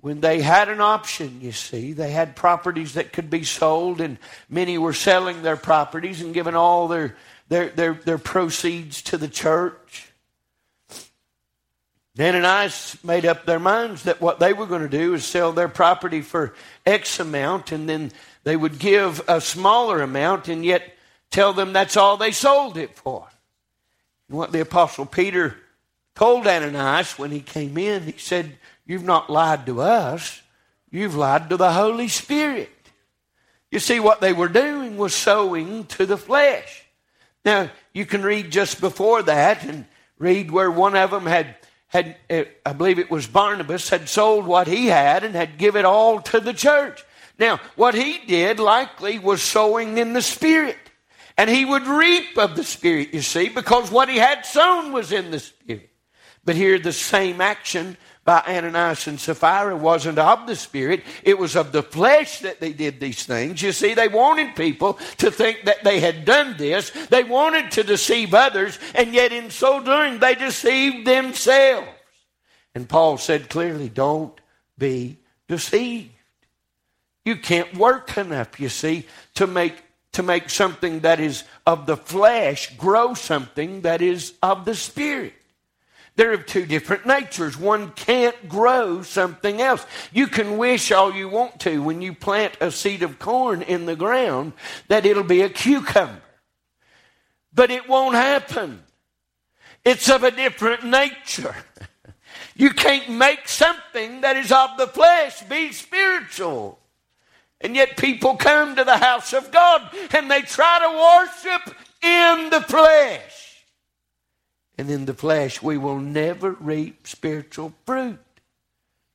when 0.02 0.20
they 0.20 0.40
had 0.40 0.68
an 0.68 0.80
option, 0.80 1.40
you 1.40 1.52
see, 1.52 1.92
they 1.92 2.10
had 2.10 2.34
properties 2.34 2.94
that 2.94 3.12
could 3.12 3.30
be 3.30 3.44
sold, 3.44 4.00
and 4.00 4.18
many 4.50 4.76
were 4.76 4.92
selling 4.92 5.42
their 5.42 5.56
properties 5.56 6.20
and 6.20 6.34
giving 6.34 6.56
all 6.56 6.88
their 6.88 7.16
their 7.48 7.68
their, 7.68 7.94
their 7.94 8.18
proceeds 8.18 9.00
to 9.02 9.16
the 9.16 9.28
church. 9.28 10.11
Ananias 12.18 12.96
made 13.02 13.24
up 13.24 13.46
their 13.46 13.58
minds 13.58 14.02
that 14.02 14.20
what 14.20 14.38
they 14.38 14.52
were 14.52 14.66
going 14.66 14.82
to 14.82 14.88
do 14.88 15.14
is 15.14 15.24
sell 15.24 15.52
their 15.52 15.68
property 15.68 16.20
for 16.20 16.54
X 16.84 17.20
amount, 17.20 17.72
and 17.72 17.88
then 17.88 18.12
they 18.44 18.56
would 18.56 18.78
give 18.78 19.22
a 19.28 19.40
smaller 19.40 20.02
amount 20.02 20.48
and 20.48 20.64
yet 20.64 20.94
tell 21.30 21.52
them 21.52 21.72
that's 21.72 21.96
all 21.96 22.16
they 22.16 22.32
sold 22.32 22.76
it 22.76 22.96
for. 22.96 23.26
And 24.28 24.36
what 24.36 24.52
the 24.52 24.60
Apostle 24.60 25.06
Peter 25.06 25.56
told 26.14 26.46
Ananias 26.46 27.18
when 27.18 27.30
he 27.30 27.40
came 27.40 27.78
in, 27.78 28.02
he 28.04 28.18
said, 28.18 28.58
You've 28.84 29.04
not 29.04 29.30
lied 29.30 29.64
to 29.66 29.80
us, 29.80 30.42
you've 30.90 31.14
lied 31.14 31.48
to 31.48 31.56
the 31.56 31.72
Holy 31.72 32.08
Spirit. 32.08 32.70
You 33.70 33.78
see, 33.78 34.00
what 34.00 34.20
they 34.20 34.34
were 34.34 34.48
doing 34.48 34.98
was 34.98 35.14
sowing 35.14 35.86
to 35.86 36.04
the 36.04 36.18
flesh. 36.18 36.84
Now, 37.44 37.70
you 37.94 38.04
can 38.04 38.22
read 38.22 38.50
just 38.50 38.80
before 38.80 39.22
that 39.22 39.64
and 39.64 39.86
read 40.18 40.50
where 40.50 40.70
one 40.70 40.94
of 40.94 41.10
them 41.10 41.24
had, 41.24 41.56
had 41.92 42.16
I 42.64 42.72
believe 42.72 42.98
it 42.98 43.10
was 43.10 43.26
Barnabas, 43.26 43.90
had 43.90 44.08
sold 44.08 44.46
what 44.46 44.66
he 44.66 44.86
had 44.86 45.24
and 45.24 45.34
had 45.34 45.58
give 45.58 45.76
it 45.76 45.84
all 45.84 46.20
to 46.22 46.40
the 46.40 46.54
church. 46.54 47.04
Now, 47.38 47.60
what 47.76 47.94
he 47.94 48.18
did 48.26 48.58
likely 48.58 49.18
was 49.18 49.42
sowing 49.42 49.98
in 49.98 50.14
the 50.14 50.22
Spirit. 50.22 50.76
And 51.36 51.48
he 51.50 51.64
would 51.64 51.86
reap 51.86 52.36
of 52.38 52.56
the 52.56 52.64
Spirit, 52.64 53.12
you 53.12 53.20
see, 53.20 53.48
because 53.48 53.90
what 53.90 54.08
he 54.08 54.16
had 54.16 54.44
sown 54.46 54.92
was 54.92 55.12
in 55.12 55.30
the 55.30 55.40
Spirit. 55.40 55.90
But 56.44 56.56
here, 56.56 56.78
the 56.78 56.92
same 56.92 57.40
action 57.40 57.96
by 58.24 58.40
Ananias 58.46 59.08
and 59.08 59.18
Sapphira 59.18 59.76
wasn't 59.76 60.18
of 60.18 60.46
the 60.46 60.54
Spirit, 60.54 61.02
it 61.24 61.38
was 61.38 61.56
of 61.56 61.72
the 61.72 61.82
flesh 61.82 62.40
that 62.40 62.60
they 62.60 62.72
did 62.72 63.00
these 63.00 63.24
things. 63.24 63.60
You 63.60 63.72
see, 63.72 63.94
they 63.94 64.08
wanted 64.08 64.54
people 64.54 64.94
to 65.18 65.30
think 65.30 65.64
that 65.64 65.82
they 65.82 65.98
had 65.98 66.24
done 66.24 66.56
this, 66.56 66.90
they 67.10 67.24
wanted 67.24 67.72
to 67.72 67.82
deceive 67.82 68.32
others, 68.32 68.78
and 68.94 69.12
yet 69.12 69.32
in 69.32 69.50
so 69.50 69.82
doing, 69.82 70.20
they 70.20 70.36
deceived 70.36 71.06
themselves. 71.06 71.88
And 72.74 72.88
Paul 72.88 73.18
said 73.18 73.48
clearly, 73.48 73.88
don't 73.88 74.40
be 74.78 75.18
deceived. 75.48 76.10
You 77.24 77.36
can't 77.36 77.76
work 77.76 78.16
enough, 78.16 78.58
you 78.58 78.68
see, 78.68 79.06
to 79.34 79.46
make 79.46 79.82
to 80.12 80.22
make 80.22 80.50
something 80.50 81.00
that 81.00 81.20
is 81.20 81.42
of 81.66 81.86
the 81.86 81.96
flesh 81.96 82.76
grow 82.76 83.14
something 83.14 83.80
that 83.80 84.02
is 84.02 84.34
of 84.42 84.66
the 84.66 84.74
spirit. 84.74 85.32
They're 86.14 86.32
of 86.32 86.46
two 86.46 86.66
different 86.66 87.06
natures. 87.06 87.56
One 87.56 87.92
can't 87.92 88.48
grow 88.48 89.02
something 89.02 89.62
else. 89.62 89.86
You 90.12 90.26
can 90.26 90.58
wish 90.58 90.92
all 90.92 91.12
you 91.12 91.28
want 91.28 91.60
to 91.60 91.82
when 91.82 92.02
you 92.02 92.12
plant 92.12 92.56
a 92.60 92.70
seed 92.70 93.02
of 93.02 93.18
corn 93.18 93.62
in 93.62 93.86
the 93.86 93.96
ground 93.96 94.52
that 94.88 95.06
it'll 95.06 95.22
be 95.22 95.40
a 95.40 95.48
cucumber. 95.48 96.20
But 97.54 97.70
it 97.70 97.88
won't 97.88 98.14
happen. 98.14 98.82
It's 99.84 100.10
of 100.10 100.22
a 100.22 100.30
different 100.30 100.84
nature. 100.84 101.54
You 102.54 102.70
can't 102.70 103.08
make 103.08 103.48
something 103.48 104.20
that 104.20 104.36
is 104.36 104.52
of 104.52 104.76
the 104.76 104.86
flesh 104.86 105.42
be 105.42 105.72
spiritual. 105.72 106.78
And 107.60 107.74
yet 107.74 107.96
people 107.96 108.36
come 108.36 108.76
to 108.76 108.84
the 108.84 108.98
house 108.98 109.32
of 109.32 109.50
God 109.50 109.82
and 110.12 110.30
they 110.30 110.42
try 110.42 110.78
to 110.80 111.48
worship 111.48 111.76
in 112.02 112.50
the 112.50 112.60
flesh. 112.60 113.41
And 114.78 114.90
in 114.90 115.04
the 115.04 115.14
flesh, 115.14 115.62
we 115.62 115.76
will 115.76 115.98
never 115.98 116.52
reap 116.52 117.06
spiritual 117.06 117.74
fruit. 117.86 118.18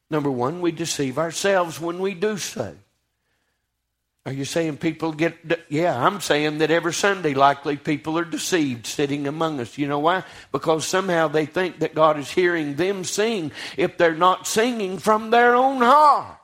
Number 0.09 0.31
one, 0.31 0.61
we 0.61 0.71
deceive 0.71 1.17
ourselves 1.17 1.81
when 1.81 1.99
we 1.99 2.13
do 2.13 2.37
so. 2.37 2.75
Are 4.25 4.33
you 4.33 4.43
saying 4.43 4.77
people 4.77 5.13
get, 5.13 5.37
yeah, 5.69 6.05
I'm 6.05 6.19
saying 6.19 6.57
that 6.57 6.69
every 6.69 6.93
Sunday 6.93 7.33
likely 7.33 7.77
people 7.77 8.19
are 8.19 8.25
deceived 8.25 8.85
sitting 8.85 9.25
among 9.25 9.61
us. 9.61 9.77
You 9.77 9.87
know 9.87 9.99
why? 9.99 10.23
Because 10.51 10.85
somehow 10.85 11.29
they 11.29 11.45
think 11.45 11.79
that 11.79 11.95
God 11.95 12.19
is 12.19 12.29
hearing 12.29 12.75
them 12.75 13.05
sing 13.05 13.53
if 13.77 13.97
they're 13.97 14.13
not 14.13 14.45
singing 14.45 14.97
from 14.97 15.29
their 15.29 15.55
own 15.55 15.77
heart. 15.77 16.36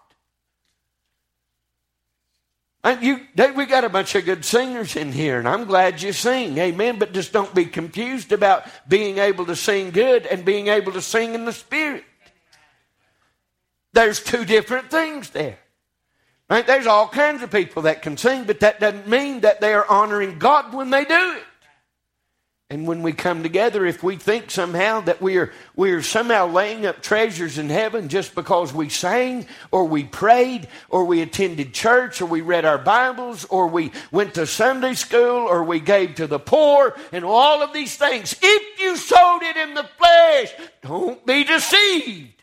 You, 2.85 3.21
we 3.55 3.65
got 3.65 3.85
a 3.85 3.89
bunch 3.89 4.13
of 4.15 4.25
good 4.25 4.43
singers 4.43 4.97
in 4.97 5.13
here, 5.13 5.39
and 5.39 5.47
I'm 5.47 5.65
glad 5.65 6.01
you 6.01 6.11
sing. 6.11 6.57
Amen. 6.57 6.99
But 6.99 7.13
just 7.13 7.31
don't 7.31 7.53
be 7.55 7.65
confused 7.65 8.33
about 8.33 8.65
being 8.87 9.19
able 9.19 9.45
to 9.45 9.55
sing 9.55 9.91
good 9.91 10.25
and 10.25 10.43
being 10.43 10.67
able 10.67 10.91
to 10.91 11.01
sing 11.01 11.33
in 11.33 11.45
the 11.45 11.53
Spirit. 11.53 12.03
There's 13.93 14.21
two 14.21 14.43
different 14.43 14.91
things 14.91 15.29
there. 15.29 15.59
Right? 16.49 16.67
There's 16.67 16.87
all 16.87 17.07
kinds 17.07 17.41
of 17.41 17.51
people 17.51 17.83
that 17.83 18.01
can 18.01 18.17
sing, 18.17 18.43
but 18.43 18.59
that 18.59 18.81
doesn't 18.81 19.07
mean 19.07 19.41
that 19.41 19.61
they 19.61 19.73
are 19.73 19.89
honoring 19.89 20.37
God 20.37 20.73
when 20.73 20.89
they 20.89 21.05
do 21.05 21.33
it. 21.37 21.43
And 22.73 22.87
when 22.87 23.03
we 23.03 23.13
come 23.13 23.43
together, 23.43 23.85
if 23.85 24.01
we 24.01 24.15
think 24.15 24.49
somehow 24.49 25.01
that 25.01 25.21
we 25.21 25.37
are, 25.37 25.53
we 25.75 25.91
are 25.91 26.01
somehow 26.01 26.47
laying 26.47 26.87
up 26.87 27.03
treasures 27.03 27.59
in 27.59 27.69
heaven 27.69 28.09
just 28.09 28.33
because 28.33 28.73
we 28.73 28.89
sang, 28.89 29.45
or 29.69 29.85
we 29.85 30.05
prayed, 30.05 30.67
or 30.89 31.05
we 31.05 31.21
attended 31.21 31.75
church, 31.75 32.19
or 32.19 32.25
we 32.25 32.41
read 32.41 32.65
our 32.65 32.79
Bibles, 32.79 33.45
or 33.45 33.67
we 33.67 33.91
went 34.11 34.33
to 34.33 34.47
Sunday 34.47 34.95
school, 34.95 35.19
or 35.21 35.63
we 35.63 35.79
gave 35.79 36.15
to 36.15 36.25
the 36.25 36.39
poor, 36.39 36.95
and 37.11 37.23
all 37.23 37.61
of 37.61 37.73
these 37.73 37.95
things, 37.95 38.35
if 38.41 38.79
you 38.81 38.97
sowed 38.97 39.43
it 39.43 39.55
in 39.55 39.75
the 39.75 39.87
flesh, 39.99 40.55
don't 40.81 41.23
be 41.27 41.43
deceived, 41.43 42.41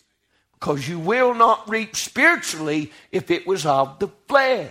because 0.52 0.88
you 0.88 1.00
will 1.00 1.34
not 1.34 1.68
reap 1.68 1.96
spiritually 1.96 2.92
if 3.10 3.32
it 3.32 3.48
was 3.48 3.66
of 3.66 3.98
the 3.98 4.06
flesh. 4.28 4.70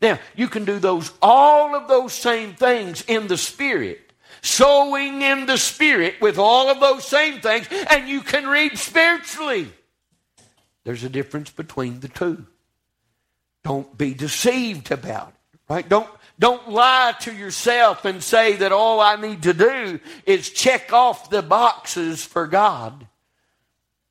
Now, 0.00 0.20
you 0.36 0.46
can 0.46 0.64
do 0.64 0.78
those, 0.78 1.10
all 1.20 1.74
of 1.74 1.88
those 1.88 2.12
same 2.12 2.54
things 2.54 3.02
in 3.08 3.26
the 3.26 3.36
spirit 3.36 4.03
sowing 4.44 5.22
in 5.22 5.46
the 5.46 5.56
Spirit 5.56 6.20
with 6.20 6.38
all 6.38 6.70
of 6.70 6.78
those 6.78 7.04
same 7.04 7.40
things, 7.40 7.66
and 7.90 8.08
you 8.08 8.20
can 8.20 8.46
reap 8.46 8.76
spiritually. 8.76 9.68
There's 10.84 11.02
a 11.02 11.08
difference 11.08 11.50
between 11.50 12.00
the 12.00 12.08
two. 12.08 12.46
Don't 13.62 13.96
be 13.96 14.12
deceived 14.12 14.90
about 14.92 15.28
it, 15.28 15.60
right? 15.68 15.88
Don't, 15.88 16.08
don't 16.38 16.70
lie 16.70 17.14
to 17.20 17.32
yourself 17.32 18.04
and 18.04 18.22
say 18.22 18.56
that 18.56 18.72
all 18.72 19.00
I 19.00 19.16
need 19.16 19.44
to 19.44 19.54
do 19.54 19.98
is 20.26 20.50
check 20.50 20.92
off 20.92 21.30
the 21.30 21.40
boxes 21.40 22.22
for 22.22 22.46
God, 22.46 23.06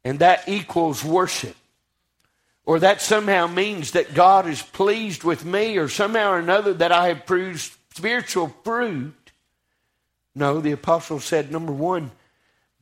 and 0.04 0.20
that 0.20 0.50
equals 0.50 1.04
worship. 1.04 1.56
Or 2.66 2.80
that 2.80 3.02
somehow 3.02 3.48
means 3.48 3.92
that 3.92 4.14
God 4.14 4.48
is 4.48 4.62
pleased 4.62 5.24
with 5.24 5.46
me, 5.46 5.78
or 5.78 5.90
somehow 5.90 6.32
or 6.32 6.40
another 6.40 6.74
that 6.74 6.92
I 6.92 7.10
have 7.10 7.28
produced 7.28 7.74
spiritual 7.94 8.56
fruit. 8.64 9.23
No, 10.36 10.62
the 10.62 10.72
apostle 10.72 11.20
said, 11.20 11.52
number 11.52 11.72
one, 11.72 12.12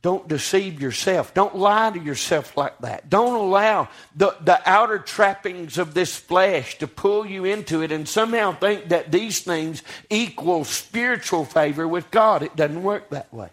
don't 0.02 0.26
deceive 0.26 0.82
yourself. 0.82 1.32
Don't 1.32 1.56
lie 1.56 1.90
to 1.90 2.00
yourself 2.00 2.56
like 2.56 2.76
that. 2.78 3.08
Don't 3.08 3.34
allow 3.34 3.88
the, 4.16 4.34
the 4.40 4.60
outer 4.68 4.98
trappings 4.98 5.78
of 5.78 5.94
this 5.94 6.16
flesh 6.16 6.78
to 6.78 6.88
pull 6.88 7.24
you 7.24 7.44
into 7.44 7.82
it 7.82 7.92
and 7.92 8.08
somehow 8.08 8.52
think 8.52 8.88
that 8.88 9.12
these 9.12 9.40
things 9.40 9.82
equal 10.10 10.64
spiritual 10.64 11.44
favor 11.44 11.86
with 11.86 12.10
God. 12.10 12.42
It 12.42 12.56
doesn't 12.56 12.82
work 12.82 13.10
that 13.10 13.32
way. 13.32 13.50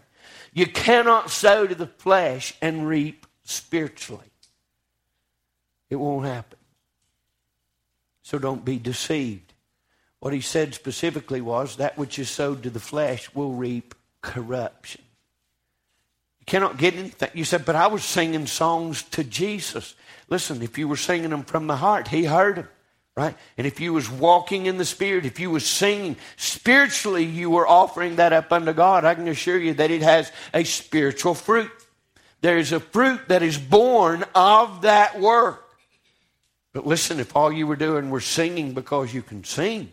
You 0.52 0.66
cannot 0.66 1.30
sow 1.30 1.68
to 1.68 1.74
the 1.76 1.86
flesh 1.86 2.54
and 2.60 2.88
reap 2.88 3.26
spiritually. 3.44 4.26
It 5.88 5.96
won't 5.96 6.26
happen. 6.26 6.58
So 8.22 8.38
don't 8.38 8.64
be 8.64 8.78
deceived. 8.78 9.49
What 10.20 10.34
he 10.34 10.40
said 10.42 10.74
specifically 10.74 11.40
was 11.40 11.76
that 11.76 11.98
which 11.98 12.18
is 12.18 12.30
sowed 12.30 12.62
to 12.62 12.70
the 12.70 12.80
flesh 12.80 13.34
will 13.34 13.52
reap 13.52 13.94
corruption. 14.20 15.02
You 16.40 16.46
cannot 16.46 16.76
get 16.76 16.94
anything. 16.94 17.30
You 17.34 17.44
said, 17.44 17.64
but 17.64 17.74
I 17.74 17.86
was 17.86 18.04
singing 18.04 18.46
songs 18.46 19.02
to 19.04 19.24
Jesus. 19.24 19.94
Listen, 20.28 20.62
if 20.62 20.78
you 20.78 20.88
were 20.88 20.96
singing 20.96 21.30
them 21.30 21.42
from 21.42 21.66
the 21.66 21.76
heart, 21.76 22.08
he 22.08 22.24
heard 22.24 22.56
them. 22.56 22.68
Right? 23.16 23.34
And 23.58 23.66
if 23.66 23.80
you 23.80 23.92
was 23.92 24.08
walking 24.08 24.66
in 24.66 24.78
the 24.78 24.84
Spirit, 24.84 25.26
if 25.26 25.40
you 25.40 25.50
was 25.50 25.66
singing 25.66 26.16
spiritually, 26.36 27.24
you 27.24 27.50
were 27.50 27.66
offering 27.66 28.16
that 28.16 28.32
up 28.32 28.52
unto 28.52 28.72
God. 28.72 29.04
I 29.04 29.14
can 29.14 29.28
assure 29.28 29.58
you 29.58 29.74
that 29.74 29.90
it 29.90 30.00
has 30.00 30.30
a 30.54 30.64
spiritual 30.64 31.34
fruit. 31.34 31.70
There 32.40 32.56
is 32.56 32.72
a 32.72 32.80
fruit 32.80 33.28
that 33.28 33.42
is 33.42 33.58
born 33.58 34.24
of 34.34 34.82
that 34.82 35.20
work. 35.20 35.76
But 36.72 36.86
listen, 36.86 37.20
if 37.20 37.34
all 37.34 37.52
you 37.52 37.66
were 37.66 37.76
doing 37.76 38.10
was 38.10 38.24
singing 38.24 38.72
because 38.74 39.12
you 39.12 39.22
can 39.22 39.44
sing, 39.44 39.92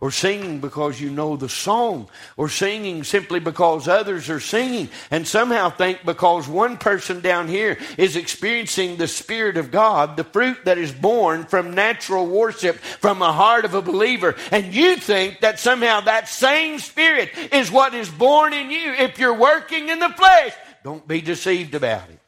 or 0.00 0.10
singing 0.10 0.60
because 0.60 1.00
you 1.00 1.10
know 1.10 1.36
the 1.36 1.48
song, 1.48 2.08
or 2.36 2.48
singing 2.48 3.04
simply 3.04 3.38
because 3.38 3.86
others 3.86 4.30
are 4.30 4.40
singing, 4.40 4.88
and 5.10 5.28
somehow 5.28 5.68
think 5.68 6.04
because 6.04 6.48
one 6.48 6.78
person 6.78 7.20
down 7.20 7.48
here 7.48 7.76
is 7.98 8.16
experiencing 8.16 8.96
the 8.96 9.06
Spirit 9.06 9.58
of 9.58 9.70
God, 9.70 10.16
the 10.16 10.24
fruit 10.24 10.64
that 10.64 10.78
is 10.78 10.90
born 10.90 11.44
from 11.44 11.74
natural 11.74 12.26
worship 12.26 12.76
from 12.76 13.18
the 13.18 13.32
heart 13.32 13.64
of 13.64 13.74
a 13.74 13.82
believer, 13.82 14.36
and 14.50 14.72
you 14.72 14.96
think 14.96 15.40
that 15.40 15.60
somehow 15.60 16.00
that 16.00 16.28
same 16.28 16.78
Spirit 16.78 17.30
is 17.52 17.70
what 17.70 17.92
is 17.92 18.08
born 18.08 18.54
in 18.54 18.70
you 18.70 18.92
if 18.92 19.18
you're 19.18 19.34
working 19.34 19.90
in 19.90 19.98
the 19.98 20.08
flesh, 20.08 20.54
don't 20.82 21.06
be 21.06 21.20
deceived 21.20 21.74
about 21.74 22.08
it. 22.08 22.18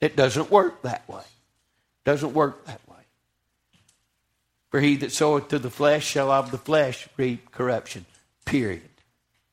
It 0.00 0.16
doesn't 0.16 0.50
work 0.50 0.82
that 0.82 1.08
way. 1.08 1.22
Doesn't 2.04 2.32
work 2.32 2.64
that 2.66 2.80
way. 2.88 2.89
For 4.70 4.80
he 4.80 4.96
that 4.96 5.12
soweth 5.12 5.48
to 5.48 5.58
the 5.58 5.70
flesh 5.70 6.06
shall 6.06 6.30
of 6.30 6.50
the 6.50 6.58
flesh 6.58 7.08
reap 7.16 7.50
corruption. 7.50 8.06
Period. 8.44 8.88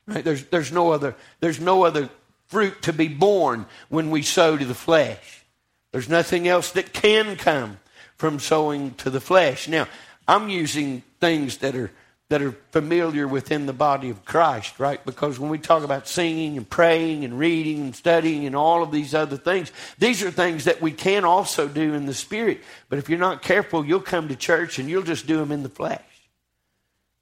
Right? 0.05 0.23
There's, 0.23 0.45
there's, 0.45 0.71
no 0.71 0.91
other, 0.91 1.15
there's 1.39 1.59
no 1.59 1.83
other 1.83 2.09
fruit 2.45 2.81
to 2.83 2.93
be 2.93 3.07
born 3.07 3.65
when 3.89 4.09
we 4.09 4.21
sow 4.21 4.55
to 4.55 4.65
the 4.65 4.73
flesh. 4.73 5.43
There's 5.91 6.07
nothing 6.07 6.47
else 6.47 6.71
that 6.71 6.93
can 6.93 7.35
come 7.35 7.77
from 8.15 8.39
sowing 8.39 8.93
to 8.95 9.09
the 9.09 9.19
flesh. 9.19 9.67
Now, 9.67 9.87
I'm 10.27 10.49
using 10.49 11.03
things 11.19 11.57
that 11.57 11.75
are 11.75 11.91
that 12.29 12.41
are 12.41 12.51
familiar 12.71 13.25
within 13.25 13.65
the 13.65 13.73
body 13.73 14.09
of 14.09 14.25
Christ, 14.25 14.79
right? 14.79 15.03
Because 15.05 15.39
when 15.39 15.49
we 15.49 15.57
talk 15.57 15.83
about 15.83 16.09
singing 16.09 16.57
and 16.57 16.69
praying 16.69 17.23
and 17.23 17.39
reading 17.39 17.79
and 17.79 17.95
studying 17.95 18.45
and 18.45 18.55
all 18.55 18.83
of 18.83 18.91
these 18.91 19.15
other 19.15 19.37
things, 19.37 19.71
these 19.97 20.21
are 20.21 20.31
things 20.31 20.65
that 20.65 20.81
we 20.81 20.91
can 20.91 21.23
also 21.23 21.69
do 21.69 21.93
in 21.93 22.05
the 22.05 22.13
Spirit. 22.13 22.61
But 22.89 22.99
if 22.99 23.07
you're 23.07 23.17
not 23.17 23.41
careful, 23.41 23.85
you'll 23.85 24.01
come 24.01 24.27
to 24.27 24.35
church 24.35 24.77
and 24.77 24.89
you'll 24.89 25.03
just 25.03 25.25
do 25.25 25.37
them 25.37 25.53
in 25.53 25.63
the 25.63 25.69
flesh. 25.69 26.01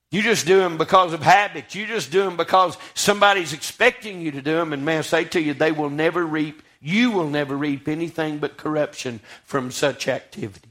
You 0.10 0.24
just 0.24 0.48
do 0.48 0.58
them 0.58 0.78
because 0.78 1.14
of 1.14 1.22
habit. 1.22 1.76
You 1.76 1.86
just 1.86 2.12
do 2.12 2.24
them 2.24 2.38
because 2.38 2.78
somebody's 2.96 3.54
expecting 3.54 4.22
you 4.22 4.32
to 4.32 4.42
do 4.42 4.56
them. 4.56 4.74
And 4.74 4.86
may 4.86 4.98
I 4.98 5.02
say 5.02 5.26
to 5.26 5.42
you, 5.42 5.54
they 5.54 5.72
will 5.72 5.90
never 5.92 6.26
reap, 6.26 6.64
you 6.82 7.12
will 7.12 7.30
never 7.30 7.56
reap 7.56 7.88
anything 7.88 8.40
but 8.40 8.58
corruption 8.58 9.20
from 9.44 9.70
such 9.70 10.08
activity. 10.08 10.70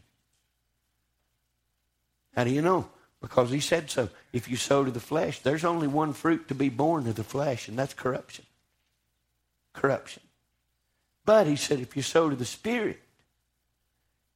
How 2.34 2.42
do 2.42 2.50
you 2.50 2.62
know? 2.62 2.88
Because 3.24 3.50
he 3.50 3.60
said 3.60 3.90
so. 3.90 4.10
If 4.34 4.50
you 4.50 4.56
sow 4.58 4.84
to 4.84 4.90
the 4.90 5.00
flesh, 5.00 5.38
there's 5.38 5.64
only 5.64 5.86
one 5.86 6.12
fruit 6.12 6.46
to 6.48 6.54
be 6.54 6.68
born 6.68 7.06
of 7.06 7.14
the 7.14 7.24
flesh, 7.24 7.68
and 7.68 7.78
that's 7.78 7.94
corruption. 7.94 8.44
Corruption. 9.72 10.22
But 11.24 11.46
he 11.46 11.56
said, 11.56 11.80
if 11.80 11.96
you 11.96 12.02
sow 12.02 12.28
to 12.28 12.36
the 12.36 12.44
Spirit, 12.44 13.00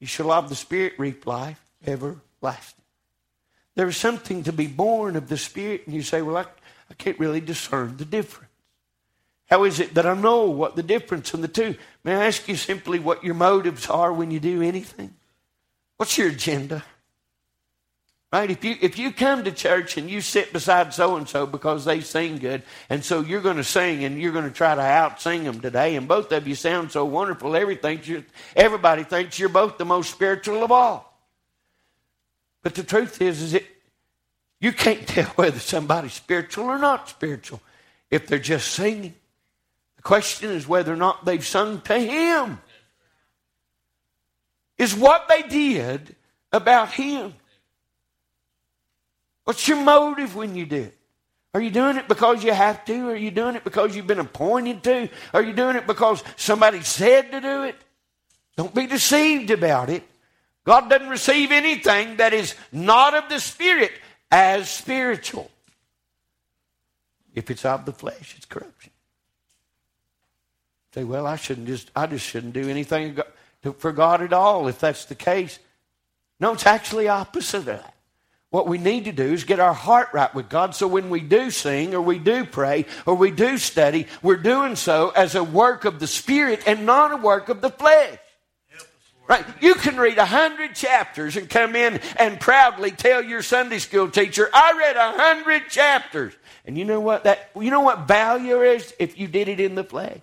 you 0.00 0.06
shall 0.06 0.32
of 0.32 0.48
the 0.48 0.54
Spirit 0.54 0.94
reap 0.96 1.26
life 1.26 1.62
everlasting. 1.86 2.82
There 3.74 3.88
is 3.88 3.98
something 3.98 4.44
to 4.44 4.54
be 4.54 4.66
born 4.66 5.16
of 5.16 5.28
the 5.28 5.36
Spirit, 5.36 5.82
and 5.84 5.94
you 5.94 6.00
say, 6.00 6.22
well, 6.22 6.38
I, 6.38 6.46
I 6.90 6.94
can't 6.94 7.18
really 7.18 7.42
discern 7.42 7.98
the 7.98 8.06
difference. 8.06 8.50
How 9.50 9.64
is 9.64 9.80
it 9.80 9.92
that 9.96 10.06
I 10.06 10.14
know 10.14 10.44
what 10.46 10.76
the 10.76 10.82
difference 10.82 11.34
in 11.34 11.42
the 11.42 11.48
two? 11.48 11.76
May 12.04 12.14
I 12.14 12.24
ask 12.24 12.48
you 12.48 12.56
simply 12.56 12.98
what 12.98 13.22
your 13.22 13.34
motives 13.34 13.90
are 13.90 14.14
when 14.14 14.30
you 14.30 14.40
do 14.40 14.62
anything? 14.62 15.12
What's 15.98 16.16
your 16.16 16.28
agenda? 16.28 16.84
Right? 18.30 18.50
If 18.50 18.62
you 18.62 18.76
if 18.82 18.98
you 18.98 19.10
come 19.10 19.44
to 19.44 19.52
church 19.52 19.96
and 19.96 20.10
you 20.10 20.20
sit 20.20 20.52
beside 20.52 20.92
so 20.92 21.16
and 21.16 21.26
so 21.26 21.46
because 21.46 21.86
they 21.86 22.00
sing 22.00 22.36
good, 22.36 22.62
and 22.90 23.02
so 23.02 23.20
you're 23.22 23.40
going 23.40 23.56
to 23.56 23.64
sing 23.64 24.04
and 24.04 24.20
you're 24.20 24.32
going 24.32 24.44
to 24.44 24.50
try 24.50 24.74
to 24.74 24.82
out 24.82 25.20
sing 25.20 25.44
them 25.44 25.60
today, 25.60 25.96
and 25.96 26.06
both 26.06 26.30
of 26.32 26.46
you 26.46 26.54
sound 26.54 26.92
so 26.92 27.06
wonderful, 27.06 27.56
everything 27.56 28.24
everybody 28.54 29.04
thinks 29.04 29.38
you're 29.38 29.48
both 29.48 29.78
the 29.78 29.86
most 29.86 30.10
spiritual 30.10 30.62
of 30.62 30.70
all. 30.70 31.18
But 32.62 32.74
the 32.74 32.82
truth 32.82 33.22
is, 33.22 33.40
is 33.40 33.54
it 33.54 33.66
you 34.60 34.72
can't 34.72 35.06
tell 35.06 35.26
whether 35.36 35.58
somebody's 35.58 36.12
spiritual 36.12 36.66
or 36.66 36.78
not 36.78 37.08
spiritual 37.08 37.62
if 38.10 38.26
they're 38.26 38.38
just 38.38 38.72
singing. 38.72 39.14
The 39.96 40.02
question 40.02 40.50
is 40.50 40.68
whether 40.68 40.92
or 40.92 40.96
not 40.96 41.24
they've 41.24 41.44
sung 41.44 41.80
to 41.82 41.98
Him. 41.98 42.60
Is 44.76 44.94
what 44.94 45.28
they 45.28 45.42
did 45.42 46.14
about 46.52 46.92
Him. 46.92 47.34
What's 49.48 49.66
your 49.66 49.82
motive 49.82 50.36
when 50.36 50.54
you 50.54 50.66
do 50.66 50.82
it? 50.82 50.98
Are 51.54 51.60
you 51.62 51.70
doing 51.70 51.96
it 51.96 52.06
because 52.06 52.44
you 52.44 52.52
have 52.52 52.84
to? 52.84 53.08
Are 53.08 53.16
you 53.16 53.30
doing 53.30 53.56
it 53.56 53.64
because 53.64 53.96
you've 53.96 54.06
been 54.06 54.18
appointed 54.18 54.84
to? 54.84 55.08
Are 55.32 55.42
you 55.42 55.54
doing 55.54 55.76
it 55.76 55.86
because 55.86 56.22
somebody 56.36 56.82
said 56.82 57.32
to 57.32 57.40
do 57.40 57.62
it? 57.62 57.76
Don't 58.58 58.74
be 58.74 58.86
deceived 58.86 59.50
about 59.50 59.88
it. 59.88 60.02
God 60.64 60.90
doesn't 60.90 61.08
receive 61.08 61.50
anything 61.50 62.18
that 62.18 62.34
is 62.34 62.56
not 62.72 63.14
of 63.14 63.30
the 63.30 63.40
Spirit 63.40 63.92
as 64.30 64.68
spiritual. 64.68 65.50
If 67.34 67.50
it's 67.50 67.64
of 67.64 67.86
the 67.86 67.94
flesh, 67.94 68.34
it's 68.36 68.44
corruption. 68.44 68.92
Say, 70.92 71.04
well, 71.04 71.26
I 71.26 71.36
shouldn't 71.36 71.68
just, 71.68 71.90
I 71.96 72.06
just 72.06 72.26
shouldn't 72.26 72.52
do 72.52 72.68
anything 72.68 73.16
for 73.78 73.92
God 73.92 74.20
at 74.20 74.34
all 74.34 74.68
if 74.68 74.78
that's 74.78 75.06
the 75.06 75.14
case. 75.14 75.58
No, 76.38 76.52
it's 76.52 76.66
actually 76.66 77.08
opposite 77.08 77.60
of 77.60 77.64
that. 77.64 77.94
What 78.50 78.66
we 78.66 78.78
need 78.78 79.04
to 79.04 79.12
do 79.12 79.24
is 79.24 79.44
get 79.44 79.60
our 79.60 79.74
heart 79.74 80.08
right 80.14 80.34
with 80.34 80.48
God 80.48 80.74
so 80.74 80.88
when 80.88 81.10
we 81.10 81.20
do 81.20 81.50
sing 81.50 81.94
or 81.94 82.00
we 82.00 82.18
do 82.18 82.46
pray 82.46 82.86
or 83.04 83.14
we 83.14 83.30
do 83.30 83.58
study, 83.58 84.06
we're 84.22 84.36
doing 84.36 84.74
so 84.74 85.10
as 85.10 85.34
a 85.34 85.44
work 85.44 85.84
of 85.84 86.00
the 86.00 86.06
Spirit 86.06 86.62
and 86.66 86.86
not 86.86 87.12
a 87.12 87.16
work 87.16 87.50
of 87.50 87.60
the 87.60 87.68
flesh. 87.68 88.18
Right? 89.28 89.44
You 89.60 89.74
can 89.74 89.98
read 89.98 90.16
a 90.16 90.24
hundred 90.24 90.74
chapters 90.74 91.36
and 91.36 91.50
come 91.50 91.76
in 91.76 92.00
and 92.18 92.40
proudly 92.40 92.90
tell 92.90 93.22
your 93.22 93.42
Sunday 93.42 93.78
school 93.78 94.10
teacher, 94.10 94.48
I 94.54 94.74
read 94.78 94.96
a 94.96 95.12
hundred 95.12 95.68
chapters. 95.68 96.32
And 96.64 96.78
you 96.78 96.86
know 96.86 97.00
what 97.00 97.24
that 97.24 97.50
you 97.54 97.70
know 97.70 97.80
what 97.80 98.08
value 98.08 98.62
is 98.62 98.94
if 98.98 99.18
you 99.18 99.28
did 99.28 99.48
it 99.48 99.60
in 99.60 99.74
the 99.74 99.84
flesh? 99.84 100.20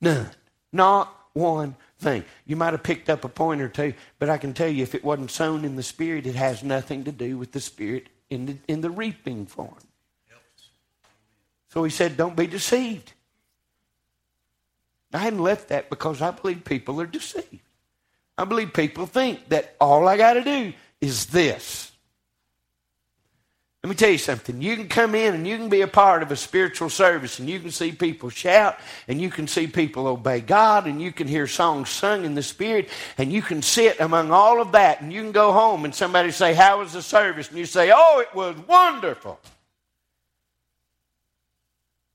None. 0.00 0.30
Not 0.72 1.14
one 1.34 1.76
thing. 2.02 2.24
You 2.46 2.56
might 2.56 2.72
have 2.72 2.82
picked 2.82 3.08
up 3.08 3.24
a 3.24 3.28
point 3.28 3.60
or 3.60 3.68
two, 3.68 3.94
but 4.18 4.28
I 4.28 4.38
can 4.38 4.52
tell 4.52 4.68
you 4.68 4.82
if 4.82 4.94
it 4.94 5.04
wasn't 5.04 5.30
sown 5.30 5.64
in 5.64 5.76
the 5.76 5.82
Spirit, 5.82 6.26
it 6.26 6.34
has 6.34 6.62
nothing 6.62 7.04
to 7.04 7.12
do 7.12 7.38
with 7.38 7.52
the 7.52 7.60
Spirit 7.60 8.08
in 8.28 8.46
the, 8.46 8.56
in 8.68 8.80
the 8.80 8.90
reaping 8.90 9.46
form. 9.46 9.76
So 11.68 11.84
he 11.84 11.90
said, 11.90 12.16
Don't 12.16 12.36
be 12.36 12.46
deceived. 12.46 13.12
I 15.14 15.18
hadn't 15.18 15.40
left 15.40 15.68
that 15.68 15.90
because 15.90 16.20
I 16.20 16.30
believe 16.30 16.64
people 16.64 17.00
are 17.00 17.06
deceived. 17.06 17.60
I 18.36 18.44
believe 18.44 18.72
people 18.72 19.06
think 19.06 19.48
that 19.50 19.76
all 19.80 20.08
I 20.08 20.16
got 20.16 20.34
to 20.34 20.42
do 20.42 20.72
is 21.00 21.26
this. 21.26 21.91
Let 23.82 23.88
me 23.88 23.96
tell 23.96 24.10
you 24.10 24.18
something. 24.18 24.62
You 24.62 24.76
can 24.76 24.86
come 24.86 25.16
in 25.16 25.34
and 25.34 25.46
you 25.46 25.56
can 25.56 25.68
be 25.68 25.80
a 25.80 25.88
part 25.88 26.22
of 26.22 26.30
a 26.30 26.36
spiritual 26.36 26.88
service 26.88 27.40
and 27.40 27.50
you 27.50 27.58
can 27.58 27.72
see 27.72 27.90
people 27.90 28.30
shout 28.30 28.78
and 29.08 29.20
you 29.20 29.28
can 29.28 29.48
see 29.48 29.66
people 29.66 30.06
obey 30.06 30.40
God 30.40 30.86
and 30.86 31.02
you 31.02 31.10
can 31.10 31.26
hear 31.26 31.48
songs 31.48 31.88
sung 31.90 32.24
in 32.24 32.36
the 32.36 32.44
Spirit 32.44 32.88
and 33.18 33.32
you 33.32 33.42
can 33.42 33.60
sit 33.60 33.98
among 33.98 34.30
all 34.30 34.62
of 34.62 34.70
that 34.72 35.00
and 35.00 35.12
you 35.12 35.20
can 35.20 35.32
go 35.32 35.50
home 35.50 35.84
and 35.84 35.92
somebody 35.92 36.30
say, 36.30 36.54
How 36.54 36.78
was 36.78 36.92
the 36.92 37.02
service? 37.02 37.48
And 37.48 37.58
you 37.58 37.66
say, 37.66 37.90
Oh, 37.92 38.20
it 38.20 38.32
was 38.32 38.56
wonderful. 38.68 39.40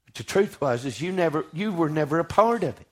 But 0.06 0.16
the 0.16 0.24
truth 0.24 0.62
was 0.62 0.86
is 0.86 1.02
you 1.02 1.12
never 1.12 1.46
you 1.52 1.74
were 1.74 1.90
never 1.90 2.20
a 2.20 2.26
part 2.26 2.64
of 2.64 2.80
it. 2.80 2.87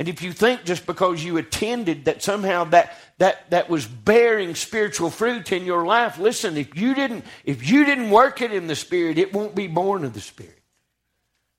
And 0.00 0.08
if 0.08 0.22
you 0.22 0.32
think 0.32 0.64
just 0.64 0.86
because 0.86 1.22
you 1.22 1.36
attended 1.36 2.06
that 2.06 2.22
somehow 2.22 2.64
that, 2.64 2.96
that, 3.18 3.50
that 3.50 3.68
was 3.68 3.84
bearing 3.86 4.54
spiritual 4.54 5.10
fruit 5.10 5.52
in 5.52 5.66
your 5.66 5.84
life, 5.84 6.18
listen, 6.18 6.56
if 6.56 6.74
you 6.74 6.94
didn't, 6.94 7.26
if 7.44 7.68
you 7.68 7.84
didn't 7.84 8.08
work 8.08 8.40
it 8.40 8.50
in 8.50 8.66
the 8.66 8.74
Spirit, 8.74 9.18
it 9.18 9.34
won't 9.34 9.54
be 9.54 9.66
born 9.66 10.06
of 10.06 10.14
the 10.14 10.20
Spirit. 10.22 10.58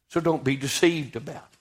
So 0.07 0.19
don't 0.19 0.43
be 0.43 0.55
deceived 0.55 1.15
about 1.15 1.35
it. 1.35 1.59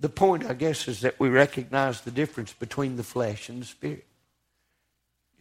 The 0.00 0.08
point, 0.08 0.46
I 0.46 0.54
guess, 0.54 0.88
is 0.88 1.02
that 1.02 1.20
we 1.20 1.28
recognize 1.28 2.00
the 2.00 2.10
difference 2.10 2.54
between 2.54 2.96
the 2.96 3.02
flesh 3.02 3.50
and 3.50 3.60
the 3.60 3.66
Spirit. 3.66 4.06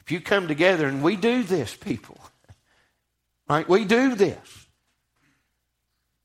If 0.02 0.12
you 0.12 0.19
come 0.19 0.49
together 0.49 0.89
and 0.89 1.02
we 1.02 1.15
do 1.15 1.41
this, 1.41 1.73
people, 1.73 2.19
right? 3.49 3.67
We 3.69 3.86
do 3.86 4.15
this. 4.15 4.67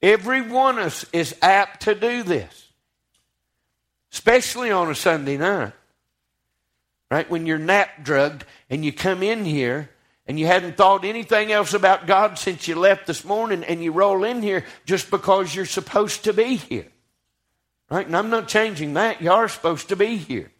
Every 0.02 0.42
one 0.42 0.80
of 0.80 0.86
us 0.86 1.06
is 1.12 1.36
apt 1.40 1.82
to 1.82 1.94
do 1.94 2.24
this 2.24 2.67
especially 4.12 4.70
on 4.70 4.90
a 4.90 4.94
Sunday 4.94 5.36
night. 5.36 5.72
Right? 7.10 7.28
When 7.30 7.46
you're 7.46 7.58
nap 7.58 8.02
drugged 8.02 8.44
and 8.68 8.84
you 8.84 8.92
come 8.92 9.22
in 9.22 9.44
here 9.44 9.88
and 10.26 10.38
you 10.38 10.46
hadn't 10.46 10.76
thought 10.76 11.06
anything 11.06 11.50
else 11.50 11.72
about 11.72 12.06
God 12.06 12.38
since 12.38 12.68
you 12.68 12.74
left 12.74 13.06
this 13.06 13.24
morning 13.24 13.64
and 13.64 13.82
you 13.82 13.92
roll 13.92 14.24
in 14.24 14.42
here 14.42 14.64
just 14.84 15.10
because 15.10 15.54
you're 15.54 15.64
supposed 15.64 16.24
to 16.24 16.34
be 16.34 16.56
here. 16.56 16.86
Right? 17.90 18.06
And 18.06 18.14
I'm 18.14 18.28
not 18.28 18.48
changing 18.48 18.94
that. 18.94 19.22
You 19.22 19.32
are 19.32 19.48
supposed 19.48 19.88
to 19.88 19.96
be 19.96 20.16
here. 20.16 20.50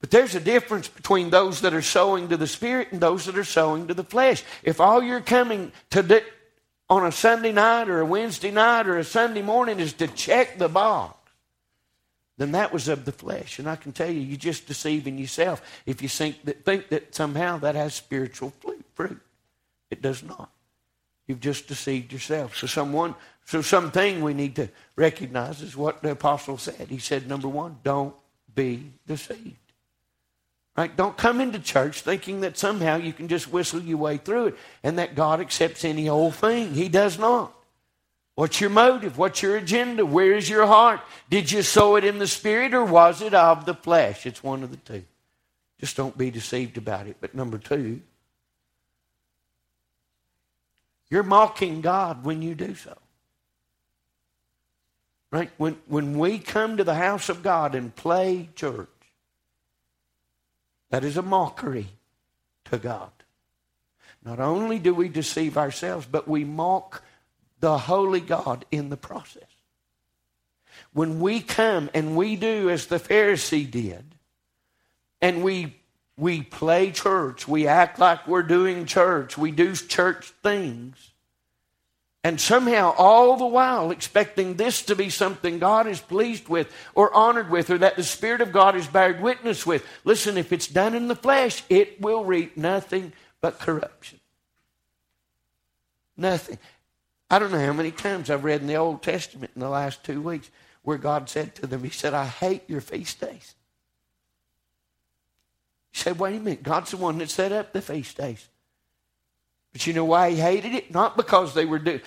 But 0.00 0.12
there's 0.12 0.36
a 0.36 0.40
difference 0.40 0.86
between 0.86 1.30
those 1.30 1.62
that 1.62 1.74
are 1.74 1.82
sowing 1.82 2.28
to 2.28 2.36
the 2.36 2.46
Spirit 2.46 2.92
and 2.92 3.00
those 3.00 3.24
that 3.24 3.36
are 3.36 3.44
sowing 3.44 3.88
to 3.88 3.94
the 3.94 4.04
flesh. 4.04 4.44
If 4.62 4.80
all 4.80 5.02
you're 5.02 5.20
coming 5.20 5.72
to 5.90 6.04
do 6.04 6.20
on 6.88 7.04
a 7.04 7.10
Sunday 7.10 7.50
night 7.50 7.88
or 7.88 8.00
a 8.00 8.06
Wednesday 8.06 8.52
night 8.52 8.86
or 8.86 8.98
a 8.98 9.04
Sunday 9.04 9.42
morning 9.42 9.80
is 9.80 9.94
to 9.94 10.06
check 10.06 10.58
the 10.58 10.68
box, 10.68 11.15
then 12.38 12.52
that 12.52 12.72
was 12.72 12.88
of 12.88 13.04
the 13.04 13.12
flesh. 13.12 13.58
And 13.58 13.68
I 13.68 13.76
can 13.76 13.92
tell 13.92 14.10
you, 14.10 14.20
you're 14.20 14.36
just 14.36 14.66
deceiving 14.66 15.18
yourself 15.18 15.62
if 15.86 16.02
you 16.02 16.08
think 16.08 16.44
that, 16.44 16.64
think 16.64 16.88
that 16.90 17.14
somehow 17.14 17.58
that 17.58 17.74
has 17.74 17.94
spiritual 17.94 18.52
fruit. 18.94 19.20
It 19.90 20.02
does 20.02 20.22
not. 20.22 20.50
You've 21.26 21.40
just 21.40 21.66
deceived 21.66 22.12
yourself. 22.12 22.56
So 22.56 22.66
someone, 22.66 23.14
so 23.46 23.62
something 23.62 24.22
we 24.22 24.34
need 24.34 24.56
to 24.56 24.68
recognize 24.96 25.62
is 25.62 25.76
what 25.76 26.02
the 26.02 26.10
apostle 26.10 26.58
said. 26.58 26.88
He 26.88 26.98
said, 26.98 27.26
number 27.26 27.48
one, 27.48 27.78
don't 27.82 28.14
be 28.54 28.92
deceived. 29.06 29.56
Right? 30.76 30.94
Don't 30.94 31.16
come 31.16 31.40
into 31.40 31.58
church 31.58 32.02
thinking 32.02 32.42
that 32.42 32.58
somehow 32.58 32.96
you 32.96 33.14
can 33.14 33.28
just 33.28 33.50
whistle 33.50 33.80
your 33.80 33.96
way 33.96 34.18
through 34.18 34.48
it 34.48 34.58
and 34.82 34.98
that 34.98 35.14
God 35.14 35.40
accepts 35.40 35.86
any 35.86 36.08
old 36.08 36.34
thing. 36.34 36.74
He 36.74 36.90
does 36.90 37.18
not. 37.18 37.55
What's 38.36 38.60
your 38.60 38.70
motive? 38.70 39.16
What's 39.16 39.40
your 39.40 39.56
agenda? 39.56 40.04
Where 40.04 40.34
is 40.34 40.48
your 40.48 40.66
heart? 40.66 41.00
Did 41.30 41.50
you 41.50 41.62
sow 41.62 41.96
it 41.96 42.04
in 42.04 42.18
the 42.18 42.26
spirit 42.26 42.74
or 42.74 42.84
was 42.84 43.22
it 43.22 43.32
of 43.32 43.64
the 43.64 43.74
flesh? 43.74 44.26
It's 44.26 44.44
one 44.44 44.62
of 44.62 44.70
the 44.70 44.76
two. 44.76 45.04
Just 45.80 45.96
don't 45.96 46.16
be 46.16 46.30
deceived 46.30 46.76
about 46.76 47.06
it. 47.06 47.16
But 47.18 47.34
number 47.34 47.56
two, 47.56 48.02
you're 51.08 51.22
mocking 51.22 51.80
God 51.80 52.24
when 52.24 52.42
you 52.42 52.54
do 52.54 52.74
so. 52.74 52.96
Right? 55.30 55.50
When, 55.56 55.78
when 55.86 56.18
we 56.18 56.38
come 56.38 56.76
to 56.76 56.84
the 56.84 56.94
house 56.94 57.30
of 57.30 57.42
God 57.42 57.74
and 57.74 57.96
play 57.96 58.50
church, 58.54 58.88
that 60.90 61.04
is 61.04 61.16
a 61.16 61.22
mockery 61.22 61.88
to 62.66 62.76
God. 62.76 63.10
Not 64.22 64.40
only 64.40 64.78
do 64.78 64.94
we 64.94 65.08
deceive 65.08 65.56
ourselves, 65.56 66.06
but 66.10 66.28
we 66.28 66.44
mock 66.44 67.02
the 67.66 67.78
holy 67.78 68.20
God 68.20 68.64
in 68.70 68.90
the 68.90 68.96
process. 68.96 69.42
When 70.92 71.18
we 71.18 71.40
come 71.40 71.90
and 71.94 72.16
we 72.16 72.36
do 72.36 72.70
as 72.70 72.86
the 72.86 73.00
Pharisee 73.00 73.68
did, 73.68 74.04
and 75.20 75.42
we 75.42 75.74
we 76.16 76.42
play 76.42 76.92
church, 76.92 77.48
we 77.48 77.66
act 77.66 77.98
like 77.98 78.28
we're 78.28 78.44
doing 78.44 78.86
church, 78.86 79.36
we 79.36 79.50
do 79.50 79.74
church 79.74 80.32
things, 80.44 81.10
and 82.22 82.40
somehow 82.40 82.94
all 82.96 83.36
the 83.36 83.44
while 83.44 83.90
expecting 83.90 84.54
this 84.54 84.82
to 84.82 84.94
be 84.94 85.10
something 85.10 85.58
God 85.58 85.88
is 85.88 86.00
pleased 86.00 86.48
with 86.48 86.72
or 86.94 87.12
honored 87.12 87.50
with 87.50 87.68
or 87.68 87.78
that 87.78 87.96
the 87.96 88.04
Spirit 88.04 88.42
of 88.42 88.52
God 88.52 88.76
is 88.76 88.86
beared 88.86 89.20
witness 89.20 89.66
with. 89.66 89.84
Listen, 90.04 90.38
if 90.38 90.52
it's 90.52 90.68
done 90.68 90.94
in 90.94 91.08
the 91.08 91.16
flesh, 91.16 91.64
it 91.68 92.00
will 92.00 92.24
reap 92.24 92.56
nothing 92.56 93.12
but 93.40 93.58
corruption. 93.58 94.20
Nothing. 96.16 96.60
I 97.30 97.38
don't 97.38 97.50
know 97.50 97.64
how 97.64 97.72
many 97.72 97.90
times 97.90 98.30
I've 98.30 98.44
read 98.44 98.60
in 98.60 98.66
the 98.66 98.76
Old 98.76 99.02
Testament 99.02 99.50
in 99.54 99.60
the 99.60 99.68
last 99.68 100.04
two 100.04 100.22
weeks 100.22 100.50
where 100.82 100.98
God 100.98 101.28
said 101.28 101.54
to 101.56 101.66
them, 101.66 101.82
He 101.82 101.90
said, 101.90 102.14
I 102.14 102.26
hate 102.26 102.62
your 102.68 102.80
feast 102.80 103.20
days. 103.20 103.54
He 105.96 106.02
said, 106.02 106.18
wait 106.18 106.36
a 106.36 106.40
minute, 106.40 106.62
God's 106.62 106.90
the 106.90 106.98
one 106.98 107.16
that 107.18 107.30
set 107.30 107.52
up 107.52 107.72
the 107.72 107.80
feast 107.80 108.18
days. 108.18 108.46
But 109.72 109.86
you 109.86 109.94
know 109.94 110.04
why 110.04 110.30
he 110.30 110.36
hated 110.36 110.74
it? 110.74 110.92
Not 110.92 111.16
because 111.16 111.54
they 111.54 111.64
were 111.64 111.78
doing, 111.78 112.02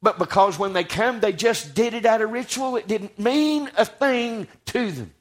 but 0.00 0.18
because 0.18 0.58
when 0.58 0.72
they 0.72 0.84
come, 0.84 1.20
they 1.20 1.34
just 1.34 1.74
did 1.74 1.92
it 1.92 2.06
out 2.06 2.22
of 2.22 2.30
ritual. 2.30 2.76
It 2.76 2.88
didn't 2.88 3.18
mean 3.18 3.70
a 3.76 3.84
thing 3.84 4.48
to 4.66 4.90
them. 4.90 5.12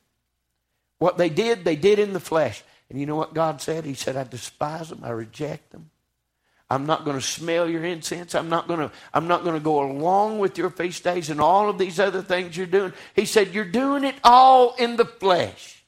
What 0.98 1.18
they 1.18 1.28
did, 1.28 1.66
they 1.66 1.76
did 1.76 2.00
in 2.00 2.14
the 2.14 2.22
flesh. 2.22 2.64
And 2.90 2.98
you 2.98 3.06
know 3.06 3.18
what 3.18 3.34
God 3.34 3.62
said? 3.62 3.84
He 3.84 3.96
said, 3.96 4.16
I 4.16 4.24
despise 4.24 4.88
them, 4.88 5.02
I 5.04 5.10
reject 5.10 5.72
them. 5.72 5.90
I'm 6.70 6.88
not 6.88 7.06
going 7.06 7.18
to 7.18 7.26
smell 7.26 7.70
your 7.70 7.84
incense. 7.84 8.34
I'm 8.34 8.50
not 8.50 8.68
going 8.68 8.80
to 8.80 8.92
I'm 9.14 9.28
not 9.28 9.44
going 9.44 9.56
to 9.56 9.64
go 9.64 9.84
along 9.84 10.40
with 10.40 10.58
your 10.58 10.72
feast 10.72 11.04
days 11.04 11.30
and 11.30 11.40
all 11.40 11.70
of 11.70 11.78
these 11.78 12.00
other 12.00 12.22
things 12.22 12.58
you're 12.58 12.66
doing. 12.66 12.94
He 13.16 13.26
said 13.26 13.54
you're 13.54 13.66
doing 13.66 14.04
it 14.04 14.16
all 14.24 14.76
in 14.76 14.96
the 14.96 15.06
flesh. 15.06 15.84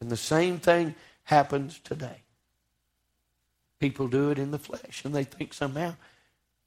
And 0.00 0.10
the 0.10 0.16
same 0.16 0.58
thing 0.58 0.94
happens 1.24 1.78
today. 1.78 2.22
People 3.78 4.08
do 4.08 4.30
it 4.30 4.38
in 4.38 4.50
the 4.50 4.58
flesh 4.58 5.04
and 5.04 5.14
they 5.14 5.24
think 5.24 5.54
somehow 5.54 5.94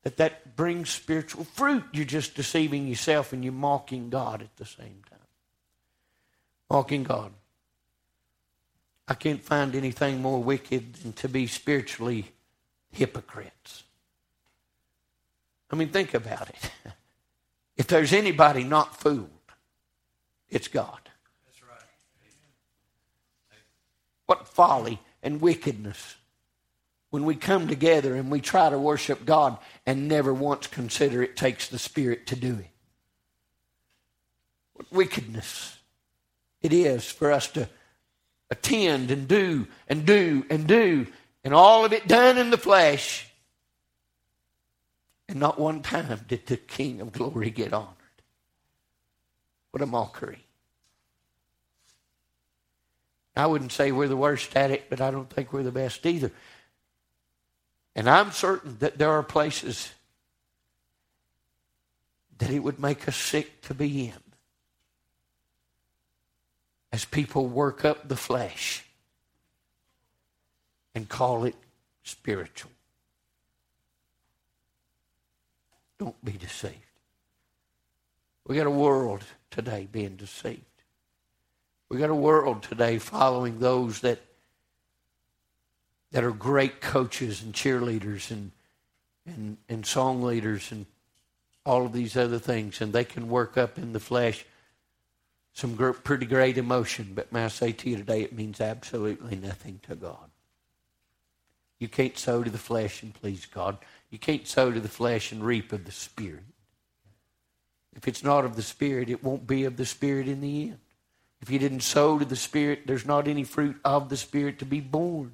that 0.04 0.18
that 0.18 0.56
brings 0.56 0.89
spiritual 0.89 1.44
fruit. 1.44 1.84
You're 1.92 2.06
just 2.06 2.36
deceiving 2.36 2.88
yourself 2.88 3.34
and 3.34 3.44
you're 3.44 3.54
mocking 3.54 4.10
God 4.10 4.42
at 4.42 4.56
the 4.56 4.66
same 4.66 5.02
time. 5.10 5.20
Mocking 6.70 7.04
God. 7.04 7.34
I 9.08 9.13
can't 9.13 9.44
find 9.44 9.76
anything 9.76 10.22
more 10.22 10.42
wicked 10.42 10.94
than 10.96 11.12
to 11.13 11.28
be 11.28 11.48
spiritually 11.48 12.32
hypocrites. 12.93 13.84
I 15.69 15.75
mean, 15.75 15.89
think 15.89 16.13
about 16.13 16.49
it. 16.49 16.71
If 17.75 17.88
there's 17.88 18.13
anybody 18.13 18.63
not 18.63 18.99
fooled, 18.99 19.29
it's 20.47 20.67
God. 20.67 20.99
That's 21.45 21.63
right. 21.63 21.79
What 24.27 24.47
folly 24.47 24.99
and 25.23 25.41
wickedness 25.41 26.17
when 27.10 27.25
we 27.25 27.36
come 27.36 27.67
together 27.67 28.15
and 28.15 28.32
we 28.32 28.41
try 28.41 28.69
to 28.69 28.77
worship 28.77 29.25
God 29.25 29.58
and 29.86 30.08
never 30.08 30.34
once 30.34 30.67
consider 30.67 31.21
it 31.21 31.36
takes 31.36 31.67
the 31.67 31.79
Spirit 31.79 32.27
to 32.27 32.36
do 32.36 32.53
it. 32.60 32.69
What 34.73 34.91
wickedness 34.91 35.77
it 36.62 36.73
is 36.73 37.06
for 37.06 37.32
us 37.32 37.47
to 37.49 37.69
attend 38.49 39.12
and 39.12 39.27
do 39.27 39.67
and 39.88 40.06
do 40.06 40.45
and 40.49 40.67
do 40.67 41.08
and 41.43 41.53
all 41.53 41.86
of 41.86 41.93
it 41.93 42.08
done 42.08 42.38
in 42.38 42.49
the 42.49 42.58
flesh. 42.58 43.27
And 45.27 45.39
not 45.39 45.60
one 45.60 45.82
time 45.82 46.21
did 46.27 46.45
the 46.45 46.58
King 46.58 47.01
of 47.01 47.12
glory 47.12 47.49
get 47.49 47.73
honored. 47.73 47.89
What 49.71 49.82
a 49.82 49.86
mockery. 49.86 50.45
I 53.36 53.47
wouldn't 53.47 53.71
say 53.71 53.91
we're 53.91 54.08
the 54.08 54.15
worst 54.15 54.56
at 54.56 54.69
it, 54.69 54.89
but 54.89 55.01
I 55.01 55.10
don't 55.10 55.29
think 55.29 55.51
we're 55.51 55.63
the 55.63 55.71
best 55.71 56.06
either. 56.06 56.32
And 57.95 58.10
I'm 58.10 58.32
certain 58.32 58.77
that 58.79 58.97
there 58.97 59.10
are 59.10 59.23
places 59.23 59.91
that 62.38 62.51
it 62.51 62.60
would 62.60 62.79
make 62.79 63.08
us 63.08 63.15
sick 63.15 63.62
to 63.63 63.73
be 63.73 64.06
in 64.08 64.23
as 66.91 67.06
people 67.06 67.47
work 67.47 67.84
up 67.84 68.08
the 68.08 68.15
flesh 68.15 68.86
and 70.95 71.08
call 71.08 71.45
it 71.45 71.56
spiritual. 72.03 72.71
Don't 75.97 76.23
be 76.23 76.34
deceived. 76.34 76.75
We 78.45 78.58
got 78.58 78.67
a 78.67 78.71
world 78.71 79.23
today 79.51 79.88
being 79.91 80.15
deceived. 80.15 80.62
We 81.89 81.97
got 81.97 82.10
a 82.10 82.15
world 82.15 82.63
today 82.63 82.97
following 82.97 83.60
those 83.60 84.01
that 84.01 84.19
that 86.12 86.23
are 86.23 86.32
great 86.32 86.82
coaches 86.82 87.41
and 87.41 87.53
cheerleaders 87.53 88.32
and 88.32 88.51
and 89.25 89.58
and 89.69 89.86
song 89.86 90.21
leaders 90.21 90.71
and 90.71 90.86
all 91.65 91.86
of 91.86 91.93
these 91.93 92.17
other 92.17 92.39
things, 92.39 92.82
and 92.82 92.91
they 92.91 93.06
can 93.06 93.29
work 93.29 93.58
up 93.58 93.77
in 93.77 93.93
the 93.93 93.99
flesh 93.99 94.45
some 95.53 95.77
pretty 96.03 96.25
great 96.25 96.58
emotion. 96.58 97.12
But 97.13 97.32
may 97.32 97.45
I 97.45 97.47
say 97.47 97.71
to 97.71 97.89
you 97.89 97.97
today, 97.97 98.23
it 98.23 98.34
means 98.34 98.60
absolutely 98.60 99.36
nothing 99.36 99.79
to 99.88 99.95
God. 99.95 100.33
You 101.84 101.89
can't 101.89 102.17
sow 102.17 102.41
to 102.41 102.50
the 102.50 102.58
flesh 102.58 103.04
and 103.04 103.13
please 103.13 103.46
God. 103.46 103.78
You 104.10 104.17
can't 104.17 104.48
sow 104.48 104.72
to 104.72 104.80
the 104.80 104.88
flesh 104.88 105.34
and 105.34 105.43
reap 105.43 105.74
of 105.74 105.84
the 105.84 105.91
Spirit. 105.91 106.46
If 107.93 108.08
it's 108.08 108.24
not 108.24 108.46
of 108.46 108.56
the 108.56 108.62
Spirit, 108.62 109.10
it 109.10 109.22
won't 109.22 109.46
be 109.46 109.65
of 109.65 109.76
the 109.76 109.86
Spirit 109.86 110.30
in 110.30 110.39
the 110.39 110.69
end. 110.69 110.78
If 111.41 111.50
you 111.50 111.60
didn't 111.60 111.82
sow 111.82 112.19
to 112.19 112.24
the 112.24 112.38
Spirit, 112.38 112.88
there's 112.88 113.06
not 113.06 113.28
any 113.28 113.43
fruit 113.43 113.76
of 113.84 114.08
the 114.08 114.15
Spirit 114.15 114.60
to 114.60 114.65
be 114.65 114.80
born. 114.80 115.34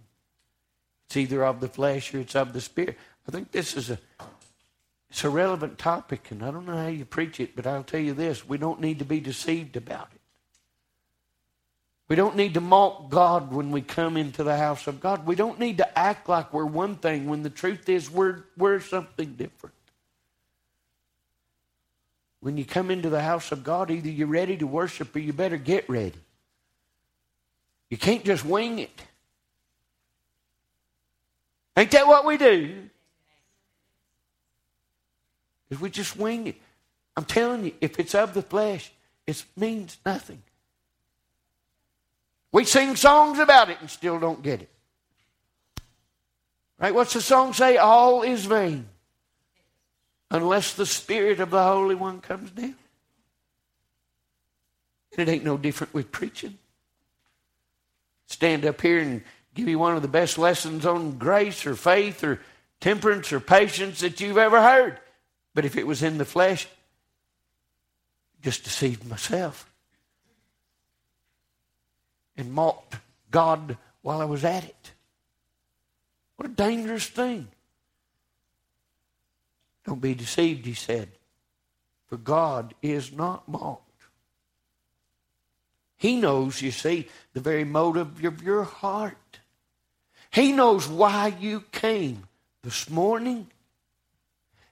It's 1.06 1.18
either 1.18 1.46
of 1.46 1.60
the 1.60 1.68
flesh 1.68 2.16
or 2.16 2.20
it's 2.22 2.36
of 2.36 2.54
the 2.54 2.62
Spirit. 2.62 2.98
I 3.28 3.32
think 3.32 3.52
this 3.52 3.78
is 3.78 3.92
a 3.92 4.00
it's 5.12 5.24
a 5.24 5.30
relevant 5.30 5.78
topic, 5.78 6.32
and 6.32 6.44
I 6.44 6.50
don't 6.50 6.66
know 6.66 6.78
how 6.78 6.88
you 6.88 7.06
preach 7.06 7.40
it, 7.40 7.56
but 7.56 7.68
I'll 7.68 7.84
tell 7.84 8.00
you 8.00 8.16
this: 8.16 8.50
we 8.50 8.58
don't 8.58 8.82
need 8.82 8.98
to 8.98 9.06
be 9.06 9.20
deceived 9.20 9.78
about 9.78 10.10
it. 10.16 10.19
We 12.10 12.16
don't 12.16 12.36
need 12.36 12.56
to 12.56 12.62
mock 12.62 13.10
God 13.10 13.54
when 13.54 13.70
we 13.70 13.82
come 13.82 14.18
into 14.18 14.44
the 14.44 14.58
house 14.58 14.88
of 14.88 15.00
God. 15.00 15.28
We 15.28 15.36
don't 15.36 15.60
need 15.60 15.78
to 15.78 15.98
act 15.98 16.28
like 16.28 16.52
we're 16.52 16.66
one 16.66 16.96
thing 16.96 17.28
when 17.28 17.44
the 17.44 17.52
truth 17.52 17.88
is 17.88 18.10
we're, 18.10 18.44
we're 18.58 18.80
something 18.80 19.36
different. 19.36 19.76
When 22.42 22.58
you 22.58 22.66
come 22.66 22.90
into 22.90 23.10
the 23.12 23.22
house 23.22 23.52
of 23.52 23.64
God, 23.64 23.92
either 23.92 24.10
you're 24.10 24.28
ready 24.28 24.58
to 24.58 24.66
worship 24.66 25.16
or 25.16 25.20
you 25.20 25.34
better 25.34 25.58
get 25.58 25.88
ready. 25.88 26.18
You 27.92 27.98
can't 27.98 28.26
just 28.26 28.44
wing 28.44 28.80
it. 28.80 29.02
Ain't 31.78 31.92
that 31.92 32.08
what 32.08 32.26
we 32.26 32.38
do? 32.38 32.90
If 35.70 35.80
we 35.80 35.92
just 35.92 36.18
wing 36.18 36.48
it. 36.48 36.56
I'm 37.16 37.26
telling 37.26 37.66
you, 37.66 37.74
if 37.82 38.00
it's 38.00 38.16
of 38.16 38.34
the 38.34 38.42
flesh, 38.42 38.92
it 39.28 39.44
means 39.56 39.98
nothing. 40.04 40.42
We 42.52 42.66
sing 42.66 42.96
songs 42.96 43.40
about 43.40 43.70
it 43.70 43.78
and 43.80 43.90
still 43.90 44.20
don't 44.20 44.42
get 44.42 44.62
it. 44.62 44.70
Right? 46.80 46.94
What's 46.94 47.14
the 47.14 47.22
song 47.22 47.54
say? 47.54 47.78
All 47.78 48.24
is 48.24 48.46
vain 48.46 48.88
unless 50.32 50.74
the 50.74 50.86
Spirit 50.86 51.40
of 51.40 51.52
the 51.52 51.64
Holy 51.64 51.96
One 51.96 52.22
comes 52.22 52.52
down. 52.52 52.76
And 55.18 55.28
it 55.28 55.32
ain't 55.32 55.44
no 55.44 55.58
different 55.58 55.94
with 55.94 56.12
preaching. 56.12 56.58
Stand 58.28 58.66
up 58.66 58.80
here 58.82 59.00
and 59.00 59.24
give 59.54 59.68
you 59.68 59.80
one 59.80 59.96
of 59.96 60.02
the 60.02 60.08
best 60.08 60.38
lessons 60.38 60.86
on 60.86 61.18
grace 61.18 61.66
or 61.66 61.76
faith 61.76 62.24
or 62.24 62.40
temperance 62.80 63.34
or 63.34 63.40
patience 63.40 64.00
that 64.00 64.22
you've 64.22 64.38
ever 64.38 64.62
heard. 64.62 65.00
But 65.54 65.66
if 65.66 65.76
it 65.76 65.86
was 65.86 66.04
in 66.04 66.18
the 66.18 66.26
flesh, 66.26 66.68
just 68.42 68.64
deceived 68.64 69.08
myself 69.08 69.69
and 72.40 72.54
mocked 72.54 72.96
God 73.32 73.78
while 74.02 74.22
I 74.22 74.26
was 74.26 74.44
at 74.44 74.64
it. 74.64 74.92
What 76.36 76.50
a 76.50 76.54
dangerous 76.54 77.08
thing. 77.08 77.50
Don't 79.86 80.02
be 80.02 80.14
deceived, 80.14 80.66
he 80.66 80.74
said, 80.74 81.10
for 82.08 82.18
God 82.18 82.74
is 82.82 83.12
not 83.12 83.48
mocked. 83.48 83.84
He 85.98 86.16
knows, 86.16 86.62
you 86.62 86.72
see, 86.72 87.08
the 87.34 87.42
very 87.42 87.66
motive 87.66 88.24
of 88.24 88.42
your 88.42 88.64
heart. 88.64 89.40
He 90.32 90.54
knows 90.54 90.88
why 90.88 91.36
you 91.40 91.62
came 91.72 92.28
this 92.64 92.90
morning 92.90 93.48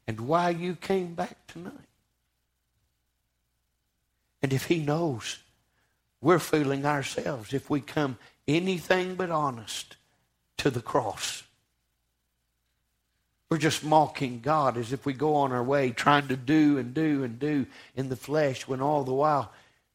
and 0.07 0.21
why 0.21 0.51
you 0.51 0.75
came 0.75 1.15
back 1.15 1.35
tonight. 1.47 1.73
And 4.41 4.53
if 4.53 4.67
He 4.67 4.79
knows, 4.79 5.39
we're 6.21 6.39
fooling 6.39 6.85
ourselves 6.85 7.53
if 7.53 7.69
we 7.69 7.81
come 7.81 8.17
anything 8.47 9.15
but 9.15 9.29
honest 9.29 9.97
to 10.57 10.69
the 10.69 10.81
cross. 10.81 11.43
We're 13.49 13.57
just 13.57 13.83
mocking 13.83 14.41
God 14.41 14.77
as 14.77 14.91
if 14.91 15.05
we 15.05 15.13
go 15.13 15.35
on 15.35 15.51
our 15.51 15.63
way 15.63 15.91
trying 15.91 16.27
to 16.27 16.35
do 16.35 16.77
and 16.77 16.93
do 16.93 17.23
and 17.23 17.39
do 17.39 17.65
in 17.95 18.09
the 18.09 18.15
flesh 18.15 18.67
when 18.67 18.81
all 18.81 19.03
the 19.03 19.13
while 19.13 19.51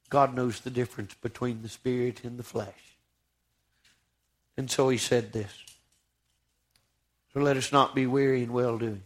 God 0.09 0.35
knows 0.35 0.61
the 0.61 0.71
difference 0.71 1.15
between 1.15 1.63
the 1.63 1.69
spirit 1.69 2.25
and 2.25 2.39
the 2.39 2.43
flesh. 2.43 2.97
And 4.57 4.71
so 4.71 4.89
he 4.89 4.99
said 4.99 5.33
this. 5.33 5.53
So 7.33 7.41
let 7.41 7.57
us 7.57 7.73
not 7.73 7.95
be 7.95 8.07
weary 8.07 8.43
in 8.43 8.53
well 8.53 8.79
doing. 8.79 9.03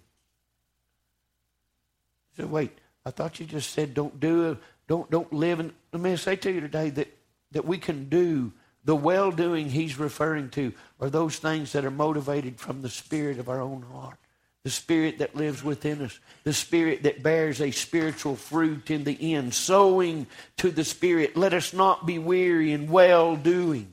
He 2.31 2.43
said, 2.43 2.51
wait, 2.51 2.79
I 3.05 3.11
thought 3.11 3.41
you 3.41 3.47
just 3.47 3.71
said 3.71 3.95
don't 3.95 4.19
do 4.21 4.59
don't 4.88 5.11
don't 5.11 5.33
live 5.33 5.61
in 5.61 5.72
let 5.92 6.03
me 6.03 6.16
say 6.16 6.37
to 6.37 6.53
you 6.53 6.61
today 6.61 6.90
that, 6.90 7.16
that 7.53 7.64
we 7.64 7.79
can 7.79 8.09
do 8.09 8.53
the 8.85 8.96
well 8.96 9.31
doing 9.31 9.68
he's 9.68 9.99
referring 9.99 10.51
to 10.51 10.72
are 11.01 11.11
those 11.11 11.37
things 11.38 11.72
that 11.72 11.85
are 11.85 11.90
motivated 11.90 12.59
from 12.61 12.83
the 12.83 12.90
spirit 12.90 13.38
of 13.38 13.49
our 13.49 13.61
own 13.61 13.83
heart 13.83 14.18
the 14.66 14.72
Spirit 14.72 15.18
that 15.18 15.37
lives 15.37 15.62
within 15.62 16.03
us, 16.03 16.18
the 16.42 16.53
Spirit 16.53 17.05
that 17.05 17.22
bears 17.22 17.61
a 17.61 17.70
spiritual 17.70 18.35
fruit 18.35 18.90
in 18.90 19.05
the 19.05 19.33
end, 19.37 19.55
sowing 19.55 20.27
to 20.57 20.72
the 20.72 20.83
Spirit. 20.83 21.37
Let 21.37 21.55
us 21.55 21.72
not 21.72 22.05
be 22.05 22.18
weary 22.18 22.72
in 22.72 22.90
well 22.90 23.37
doing. 23.37 23.87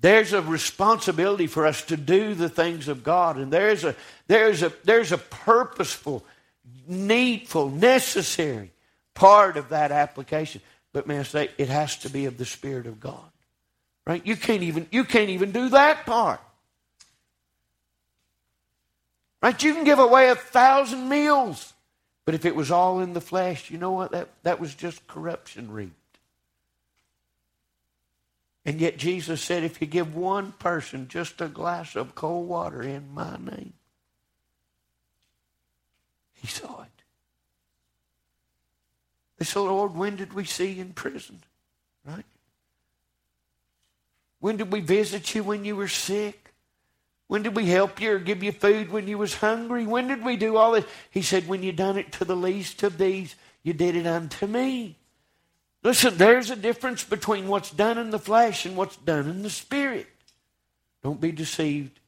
There's 0.00 0.32
a 0.32 0.42
responsibility 0.42 1.46
for 1.46 1.64
us 1.64 1.82
to 1.82 1.96
do 1.96 2.34
the 2.34 2.48
things 2.48 2.88
of 2.88 3.04
God, 3.04 3.36
and 3.36 3.52
there's 3.52 3.84
a, 3.84 3.94
there's 4.26 4.64
a, 4.64 4.72
there's 4.82 5.12
a 5.12 5.18
purposeful, 5.18 6.24
needful, 6.88 7.70
necessary 7.70 8.72
part 9.14 9.56
of 9.56 9.70
that 9.70 9.92
application. 9.92 10.60
But 10.92 11.06
may 11.06 11.18
I 11.18 11.22
say, 11.22 11.50
it 11.58 11.68
has 11.68 11.96
to 11.98 12.10
be 12.10 12.26
of 12.26 12.36
the 12.36 12.44
Spirit 12.44 12.86
of 12.86 13.00
God. 13.00 13.30
Right? 14.06 14.24
You 14.26 14.36
can't 14.36 14.62
even, 14.62 14.86
you 14.90 15.04
can't 15.04 15.30
even 15.30 15.52
do 15.52 15.68
that 15.70 16.06
part. 16.06 16.40
Right? 19.42 19.62
You 19.62 19.74
can 19.74 19.84
give 19.84 19.98
away 19.98 20.30
a 20.30 20.34
thousand 20.34 21.08
meals. 21.08 21.72
But 22.24 22.34
if 22.34 22.44
it 22.44 22.54
was 22.54 22.70
all 22.70 23.00
in 23.00 23.12
the 23.12 23.20
flesh, 23.20 23.70
you 23.70 23.78
know 23.78 23.92
what? 23.92 24.12
That, 24.12 24.28
that 24.42 24.60
was 24.60 24.74
just 24.74 25.06
corruption 25.06 25.70
reaped. 25.70 25.94
And 28.64 28.80
yet 28.80 28.98
Jesus 28.98 29.40
said, 29.40 29.64
if 29.64 29.80
you 29.80 29.86
give 29.86 30.14
one 30.14 30.52
person 30.52 31.08
just 31.08 31.40
a 31.40 31.48
glass 31.48 31.96
of 31.96 32.14
cold 32.14 32.46
water 32.46 32.82
in 32.82 33.14
my 33.14 33.36
name, 33.38 33.72
he 36.34 36.46
saw 36.46 36.82
it. 36.82 36.89
They 39.40 39.46
said, 39.46 39.60
Lord, 39.60 39.94
when 39.94 40.16
did 40.16 40.34
we 40.34 40.44
see 40.44 40.72
you 40.72 40.82
in 40.82 40.92
prison? 40.92 41.40
Right? 42.04 42.26
When 44.38 44.58
did 44.58 44.70
we 44.70 44.80
visit 44.80 45.34
you 45.34 45.42
when 45.42 45.64
you 45.64 45.76
were 45.76 45.88
sick? 45.88 46.52
When 47.26 47.42
did 47.42 47.56
we 47.56 47.64
help 47.64 48.02
you 48.02 48.12
or 48.12 48.18
give 48.18 48.42
you 48.42 48.52
food 48.52 48.92
when 48.92 49.08
you 49.08 49.16
was 49.16 49.34
hungry? 49.34 49.86
When 49.86 50.08
did 50.08 50.22
we 50.22 50.36
do 50.36 50.58
all 50.58 50.72
this? 50.72 50.84
He 51.10 51.22
said, 51.22 51.48
when 51.48 51.62
you 51.62 51.72
done 51.72 51.96
it 51.96 52.12
to 52.12 52.26
the 52.26 52.36
least 52.36 52.82
of 52.82 52.98
these, 52.98 53.34
you 53.62 53.72
did 53.72 53.96
it 53.96 54.06
unto 54.06 54.46
me. 54.46 54.96
Listen, 55.82 56.18
there's 56.18 56.50
a 56.50 56.56
difference 56.56 57.02
between 57.02 57.48
what's 57.48 57.70
done 57.70 57.96
in 57.96 58.10
the 58.10 58.18
flesh 58.18 58.66
and 58.66 58.76
what's 58.76 58.96
done 58.98 59.26
in 59.26 59.42
the 59.42 59.48
spirit. 59.48 60.06
Don't 61.02 61.20
be 61.20 61.32
deceived. 61.32 61.98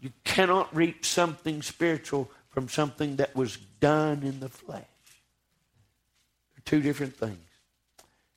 You 0.00 0.10
cannot 0.24 0.74
reap 0.74 1.04
something 1.04 1.62
spiritual 1.62 2.28
from 2.48 2.68
something 2.68 3.16
that 3.16 3.36
was 3.36 3.58
done 3.78 4.24
in 4.24 4.40
the 4.40 4.48
flesh. 4.48 4.82
Two 6.64 6.80
different 6.80 7.16
things. 7.16 7.38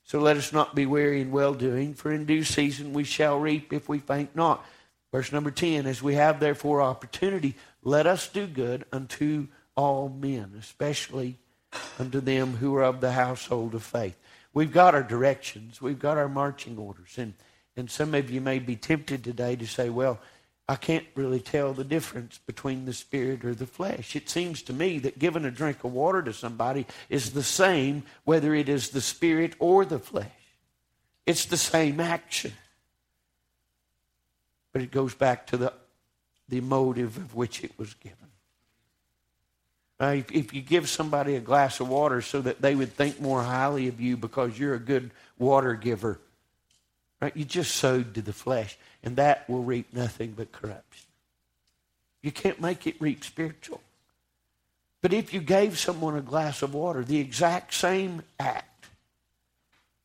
So 0.04 0.20
let 0.20 0.38
us 0.38 0.54
not 0.54 0.76
be 0.76 0.86
weary 0.86 1.22
in 1.22 1.32
well 1.32 1.54
doing, 1.54 1.94
for 1.96 2.12
in 2.12 2.26
due 2.26 2.44
season 2.44 2.94
we 2.94 3.04
shall 3.04 3.40
reap 3.40 3.74
if 3.74 3.90
we 3.90 4.00
faint 4.00 4.36
not. 4.36 4.64
Verse 5.12 5.32
number 5.32 5.52
10 5.52 5.86
As 5.88 6.04
we 6.04 6.16
have 6.16 6.40
therefore 6.40 6.82
opportunity, 6.82 7.56
let 7.84 8.06
us 8.06 8.28
do 8.28 8.46
good 8.46 8.86
unto 8.92 9.48
all 9.76 10.10
men, 10.10 10.54
especially 10.60 11.38
unto 12.00 12.20
them 12.20 12.58
who 12.58 12.76
are 12.76 12.84
of 12.84 13.02
the 13.02 13.14
household 13.14 13.74
of 13.74 13.84
faith. 13.84 14.18
We've 14.54 14.72
got 14.72 14.96
our 14.96 15.04
directions, 15.04 15.82
we've 15.82 16.00
got 16.00 16.18
our 16.18 16.30
marching 16.30 16.78
orders. 16.78 17.18
And, 17.18 17.34
and 17.76 17.90
some 17.90 18.14
of 18.14 18.30
you 18.30 18.42
may 18.42 18.60
be 18.60 18.76
tempted 18.76 19.24
today 19.24 19.56
to 19.56 19.68
say, 19.68 19.90
well, 19.90 20.20
I 20.67 20.75
can't 20.75 21.06
really 21.13 21.39
tell 21.39 21.73
the 21.73 21.84
difference 21.84 22.39
between 22.39 22.86
the 22.86 22.93
spirit 22.93 23.45
or 23.45 23.54
the 23.54 23.67
flesh. 23.67 24.15
It 24.15 24.30
seems 24.30 24.63
to 24.63 24.73
me 24.73 24.97
that 24.99 25.19
giving 25.19 25.45
a 25.45 25.51
drink 25.51 25.84
of 25.84 25.93
water 25.93 26.23
to 26.23 26.34
somebody 26.34 26.88
is 27.08 27.34
the 27.34 27.43
same 27.43 28.04
whether 28.23 28.54
it 28.56 28.67
is 28.67 28.89
the 28.89 29.01
spirit 29.01 29.54
or 29.60 29.86
the 29.86 29.99
flesh. 29.99 30.32
It's 31.28 31.45
the 31.45 31.58
same 31.58 31.99
action. 31.99 32.54
But 34.73 34.82
it 34.82 34.91
goes 34.91 35.13
back 35.13 35.47
to 35.47 35.58
the, 35.58 35.73
the 36.49 36.62
motive 36.62 37.17
of 37.17 37.36
which 37.36 37.63
it 37.63 37.78
was 37.78 37.93
given. 37.93 38.17
if, 39.99 40.32
if 40.32 40.51
you 40.51 40.62
give 40.62 40.89
somebody 40.89 41.36
a 41.36 41.39
glass 41.39 41.80
of 41.80 41.89
water 41.89 42.21
so 42.21 42.41
that 42.41 42.62
they 42.62 42.73
would 42.73 42.93
think 42.93 43.21
more 43.21 43.43
highly 43.43 43.88
of 43.88 44.01
you 44.01 44.17
because 44.17 44.58
you're 44.58 44.73
a 44.73 44.80
good 44.80 45.12
water 45.38 45.75
giver, 45.75 46.19
right? 47.26 47.36
You 47.36 47.44
just 47.44 47.74
sowed 47.74 48.14
to 48.14 48.22
the 48.22 48.34
flesh, 48.34 48.78
and 49.02 49.16
that 49.16 49.50
will 49.50 49.64
reap 49.64 49.92
nothing 49.92 50.36
but 50.38 50.52
corruption. 50.52 51.08
You 52.22 52.32
can't 52.32 52.62
make 52.62 52.86
it 52.86 52.96
reap 53.00 53.24
spiritual. 53.24 53.82
But 55.02 55.12
if 55.12 55.34
you 55.34 55.42
gave 55.42 55.80
someone 55.80 56.16
a 56.16 56.22
glass 56.22 56.62
of 56.62 56.76
water, 56.76 57.04
the 57.04 57.18
exact 57.18 57.74
same 57.74 58.22
act, 58.40 58.90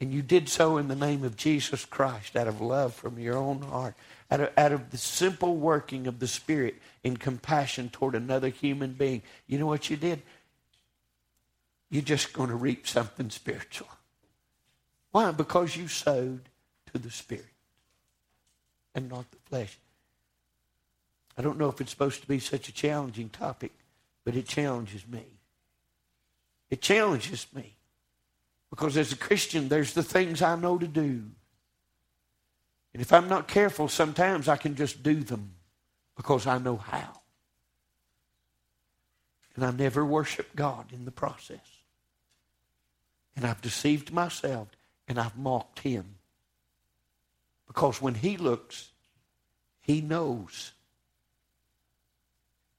and 0.01 0.15
you 0.15 0.23
did 0.23 0.49
so 0.49 0.79
in 0.79 0.89
the 0.89 0.97
name 0.97 1.23
of 1.23 1.37
Jesus 1.37 1.85
Christ 1.85 2.37
out 2.37 2.49
of 2.49 2.63
love 2.63 2.95
from 2.95 3.19
your 3.19 3.37
own 3.37 3.61
heart, 3.61 3.95
out 4.31 4.41
of, 4.41 4.51
out 4.57 4.73
of 4.73 4.91
the 4.91 4.97
simple 4.97 5.57
working 5.57 6.07
of 6.07 6.21
the 6.21 6.27
Spirit 6.27 6.77
in 7.05 7.19
compassion 7.19 7.91
toward 7.91 8.15
another 8.15 8.49
human 8.49 8.95
being, 8.95 9.21
you 9.47 9.59
know 9.59 9.67
what 9.67 9.91
you 9.91 9.99
did? 9.99 10.23
You're 11.91 12.01
just 12.01 12.33
going 12.33 12.49
to 12.49 12.57
reap 12.57 12.89
something 12.89 13.29
spiritual. 13.29 13.89
Why? 15.11 15.33
Because 15.33 15.77
you 15.77 15.87
sowed 15.87 16.50
to 16.93 16.99
the 16.99 17.11
Spirit 17.11 17.45
and 18.95 19.09
not 19.09 19.31
the 19.31 19.39
flesh. 19.49 19.79
I 21.39 21.43
don't 21.43 21.59
know 21.59 21.69
if 21.69 21.81
it's 21.81 21.91
supposed 21.91 22.21
to 22.23 22.29
be 22.29 22.39
such 22.39 22.69
a 22.69 22.73
challenging 22.73 23.29
topic, 23.29 23.73
but 24.25 24.37
it 24.37 24.47
challenges 24.47 25.07
me. 25.07 25.25
It 26.69 26.83
challenges 26.83 27.47
me. 27.55 27.77
Because 28.71 28.97
as 28.97 29.13
a 29.13 29.17
Christian, 29.17 29.69
there's 29.69 29.95
the 29.95 30.03
things 30.03 30.43
I 30.43 30.55
know 30.57 30.79
to 30.79 30.87
do. 30.87 31.23
And 32.93 33.01
if 33.01 33.13
I'm 33.13 33.29
not 33.29 33.49
careful, 33.49 33.89
sometimes 33.89 34.49
I 34.49 34.57
can 34.57 34.75
just 34.75 35.03
do 35.03 35.15
them 35.15 35.53
because 36.17 36.47
I 36.47 36.59
know 36.59 36.77
how. 36.77 37.21
And 39.57 39.65
I 39.65 39.71
never 39.71 40.05
worship 40.05 40.55
God 40.55 40.87
in 40.93 41.05
the 41.05 41.11
process. 41.11 41.59
And 43.37 43.45
I've 43.45 43.61
deceived 43.63 44.13
myself 44.13 44.69
and 45.09 45.19
I've 45.19 45.37
mocked 45.37 45.81
Him. 45.81 46.17
Because 47.71 48.03
when 48.03 48.17
He 48.17 48.37
looks, 48.37 48.91
He 49.81 50.01
knows. 50.01 50.73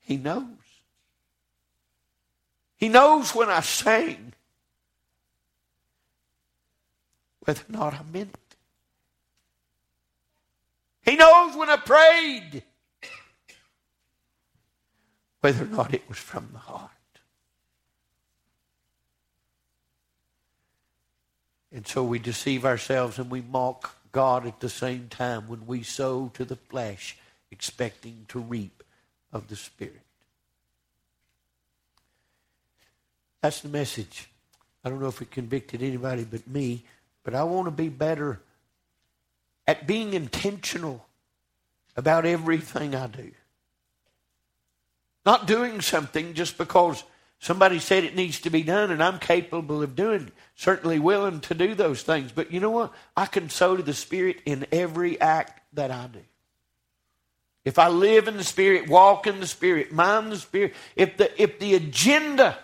He 0.01 0.17
knows. 0.17 0.43
He 2.75 2.89
knows 2.89 3.33
when 3.33 3.47
I 3.47 3.61
sing 3.61 4.33
whether 7.45 7.61
or 7.61 7.71
not 7.71 7.93
I 7.93 8.01
meant 8.11 8.33
it. 8.33 8.55
He 11.09 11.15
knows 11.15 11.55
when 11.55 11.69
I 11.69 11.77
prayed 11.77 12.63
whether 15.39 15.63
or 15.63 15.67
not 15.67 15.93
it 15.93 16.03
was 16.09 16.17
from 16.17 16.49
the 16.51 16.59
heart. 16.59 16.91
And 21.71 21.87
so 21.87 22.03
we 22.03 22.19
deceive 22.19 22.65
ourselves 22.65 23.17
and 23.19 23.31
we 23.31 23.39
mock 23.39 23.95
God 24.11 24.45
at 24.45 24.59
the 24.59 24.69
same 24.69 25.07
time 25.09 25.47
when 25.47 25.65
we 25.65 25.83
sow 25.83 26.29
to 26.33 26.45
the 26.45 26.55
flesh, 26.55 27.17
expecting 27.51 28.25
to 28.29 28.39
reap 28.39 28.83
of 29.31 29.47
the 29.47 29.55
Spirit. 29.55 30.01
That's 33.41 33.61
the 33.61 33.69
message. 33.69 34.29
I 34.83 34.89
don't 34.89 35.01
know 35.01 35.07
if 35.07 35.21
it 35.21 35.31
convicted 35.31 35.81
anybody 35.81 36.23
but 36.23 36.47
me, 36.47 36.83
but 37.23 37.35
I 37.35 37.43
want 37.43 37.67
to 37.67 37.71
be 37.71 37.89
better 37.89 38.39
at 39.67 39.87
being 39.87 40.13
intentional 40.13 41.05
about 41.95 42.25
everything 42.25 42.95
I 42.95 43.07
do. 43.07 43.31
Not 45.25 45.45
doing 45.45 45.81
something 45.81 46.33
just 46.33 46.57
because 46.57 47.03
somebody 47.41 47.79
said 47.79 48.05
it 48.05 48.15
needs 48.15 48.39
to 48.39 48.49
be 48.49 48.63
done 48.63 48.89
and 48.89 49.03
I'm 49.03 49.19
capable 49.19 49.83
of 49.83 49.97
doing. 49.97 50.31
Certainly 50.55 50.99
willing 50.99 51.41
to 51.41 51.53
do 51.53 51.75
those 51.75 52.01
things. 52.01 52.31
But 52.31 52.53
you 52.53 52.61
know 52.61 52.69
what? 52.69 52.93
I 53.17 53.25
can 53.25 53.49
sow 53.49 53.75
to 53.75 53.83
the 53.83 53.93
Spirit 53.93 54.37
in 54.45 54.65
every 54.71 55.19
act 55.19 55.59
that 55.73 55.91
I 55.91 56.07
do. 56.07 56.21
If 57.65 57.77
I 57.77 57.89
live 57.89 58.29
in 58.29 58.37
the 58.37 58.43
Spirit, 58.45 58.87
walk 58.87 59.27
in 59.27 59.41
the 59.41 59.47
Spirit, 59.47 59.91
mind 59.91 60.31
the 60.31 60.37
Spirit, 60.37 60.73
if 60.95 61.17
the, 61.17 61.41
if 61.41 61.59
the 61.59 61.75
agenda 61.75 62.57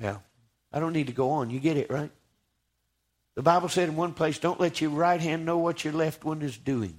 yeah. 0.00 0.18
I 0.72 0.80
don't 0.80 0.92
need 0.92 1.06
to 1.06 1.12
go 1.12 1.30
on. 1.30 1.50
You 1.50 1.60
get 1.60 1.76
it, 1.76 1.90
right? 1.90 2.10
The 3.36 3.42
Bible 3.42 3.68
said 3.68 3.88
in 3.88 3.96
one 3.96 4.12
place, 4.12 4.38
don't 4.38 4.60
let 4.60 4.80
your 4.80 4.90
right 4.90 5.20
hand 5.20 5.44
know 5.44 5.58
what 5.58 5.84
your 5.84 5.92
left 5.92 6.24
one 6.24 6.42
is 6.42 6.56
doing. 6.56 6.96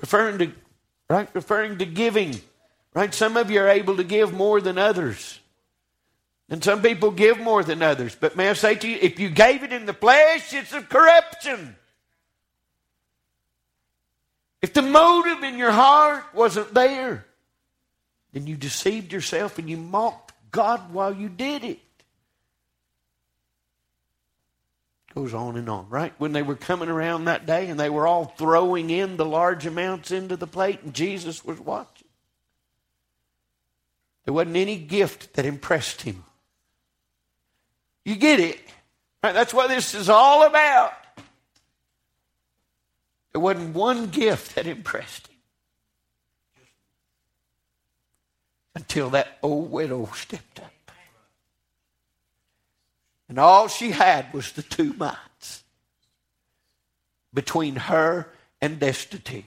Referring 0.00 0.38
to, 0.38 0.52
right? 1.08 1.28
Referring 1.34 1.78
to 1.78 1.86
giving, 1.86 2.40
right? 2.94 3.12
Some 3.12 3.36
of 3.36 3.50
you 3.50 3.60
are 3.60 3.68
able 3.68 3.96
to 3.96 4.04
give 4.04 4.32
more 4.32 4.60
than 4.60 4.78
others. 4.78 5.40
And 6.50 6.64
some 6.64 6.80
people 6.80 7.10
give 7.10 7.38
more 7.38 7.62
than 7.62 7.82
others. 7.82 8.14
But 8.14 8.36
may 8.36 8.48
I 8.48 8.54
say 8.54 8.74
to 8.74 8.88
you, 8.88 8.98
if 9.00 9.20
you 9.20 9.28
gave 9.28 9.62
it 9.62 9.72
in 9.72 9.86
the 9.86 9.92
flesh, 9.92 10.54
it's 10.54 10.72
a 10.72 10.80
corruption. 10.80 11.76
If 14.62 14.72
the 14.72 14.82
motive 14.82 15.42
in 15.44 15.58
your 15.58 15.70
heart 15.70 16.24
wasn't 16.34 16.74
there, 16.74 17.26
then 18.32 18.46
you 18.46 18.56
deceived 18.56 19.12
yourself 19.12 19.58
and 19.58 19.68
you 19.68 19.76
mocked 19.76 20.32
God 20.50 20.92
while 20.92 21.14
you 21.14 21.28
did 21.28 21.64
it. 21.64 21.80
Goes 25.14 25.34
on 25.34 25.56
and 25.56 25.68
on, 25.68 25.88
right? 25.88 26.12
When 26.18 26.32
they 26.32 26.42
were 26.42 26.54
coming 26.54 26.88
around 26.88 27.24
that 27.24 27.46
day 27.46 27.68
and 27.68 27.78
they 27.78 27.90
were 27.90 28.06
all 28.06 28.26
throwing 28.26 28.90
in 28.90 29.16
the 29.16 29.24
large 29.24 29.66
amounts 29.66 30.10
into 30.10 30.36
the 30.36 30.46
plate 30.46 30.80
and 30.82 30.94
Jesus 30.94 31.44
was 31.44 31.58
watching. 31.60 31.97
There 34.28 34.34
wasn't 34.34 34.56
any 34.56 34.76
gift 34.76 35.32
that 35.36 35.46
impressed 35.46 36.02
him. 36.02 36.22
You 38.04 38.14
get 38.14 38.40
it? 38.40 38.60
Right? 39.24 39.32
That's 39.32 39.54
what 39.54 39.70
this 39.70 39.94
is 39.94 40.10
all 40.10 40.46
about. 40.46 40.92
There 43.32 43.40
wasn't 43.40 43.74
one 43.74 44.08
gift 44.08 44.54
that 44.56 44.66
impressed 44.66 45.28
him. 45.28 45.36
until 48.74 49.08
that 49.08 49.38
old 49.42 49.70
widow 49.70 50.10
stepped 50.14 50.60
up. 50.60 50.92
And 53.30 53.38
all 53.38 53.66
she 53.68 53.92
had 53.92 54.30
was 54.34 54.52
the 54.52 54.62
two 54.62 54.92
mites 54.92 55.64
between 57.32 57.76
her 57.76 58.30
and 58.60 58.78
destitute. 58.78 59.44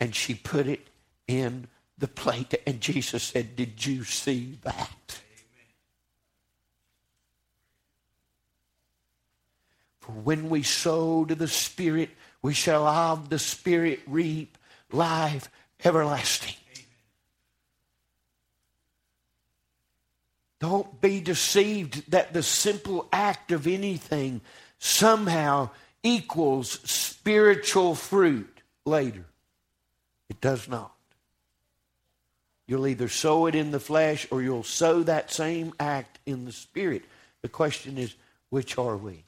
And 0.00 0.14
she 0.14 0.34
put 0.34 0.66
it 0.66 0.88
in 1.28 1.68
the 2.04 2.08
plate. 2.08 2.54
And 2.66 2.82
Jesus 2.82 3.22
said, 3.22 3.56
Did 3.56 3.86
you 3.86 4.04
see 4.04 4.58
that? 4.62 5.20
For 10.00 10.12
when 10.12 10.50
we 10.50 10.62
sow 10.62 11.24
to 11.24 11.34
the 11.34 11.48
Spirit, 11.48 12.10
we 12.42 12.52
shall 12.52 12.86
of 12.86 13.30
the 13.30 13.38
Spirit 13.38 14.00
reap 14.06 14.58
life 14.92 15.50
everlasting. 15.82 16.56
Don't 20.60 21.00
be 21.00 21.20
deceived 21.20 22.10
that 22.10 22.34
the 22.34 22.42
simple 22.42 23.08
act 23.14 23.50
of 23.50 23.66
anything 23.66 24.42
somehow 24.78 25.70
equals 26.02 26.80
spiritual 26.84 27.94
fruit 27.94 28.60
later. 28.84 29.24
It 30.28 30.42
does 30.42 30.68
not. 30.68 30.93
You'll 32.66 32.86
either 32.86 33.08
sow 33.08 33.46
it 33.46 33.54
in 33.54 33.70
the 33.70 33.80
flesh 33.80 34.26
or 34.30 34.42
you'll 34.42 34.62
sow 34.62 35.02
that 35.02 35.30
same 35.30 35.74
act 35.78 36.18
in 36.24 36.44
the 36.44 36.52
spirit. 36.52 37.02
The 37.42 37.48
question 37.48 37.98
is, 37.98 38.14
which 38.48 38.78
are 38.78 38.96
we? 38.96 39.24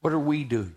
What 0.00 0.12
are 0.12 0.18
we 0.18 0.44
doing? 0.44 0.74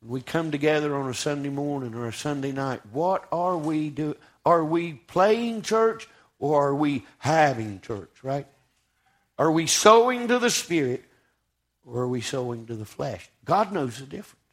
When 0.00 0.10
we 0.10 0.20
come 0.20 0.50
together 0.50 0.94
on 0.94 1.10
a 1.10 1.14
Sunday 1.14 1.48
morning 1.48 1.94
or 1.94 2.06
a 2.06 2.12
Sunday 2.12 2.52
night, 2.52 2.80
what 2.92 3.26
are 3.32 3.56
we 3.56 3.90
doing? 3.90 4.14
Are 4.44 4.64
we 4.64 4.92
playing 4.92 5.62
church 5.62 6.08
or 6.38 6.68
are 6.68 6.74
we 6.74 7.04
having 7.18 7.80
church, 7.80 8.22
right? 8.22 8.46
Are 9.38 9.50
we 9.50 9.66
sowing 9.66 10.28
to 10.28 10.38
the 10.38 10.50
Spirit 10.50 11.04
or 11.84 12.02
are 12.02 12.08
we 12.08 12.20
sowing 12.20 12.66
to 12.66 12.76
the 12.76 12.84
flesh? 12.84 13.28
God 13.44 13.72
knows 13.72 13.98
the 13.98 14.06
difference. 14.06 14.45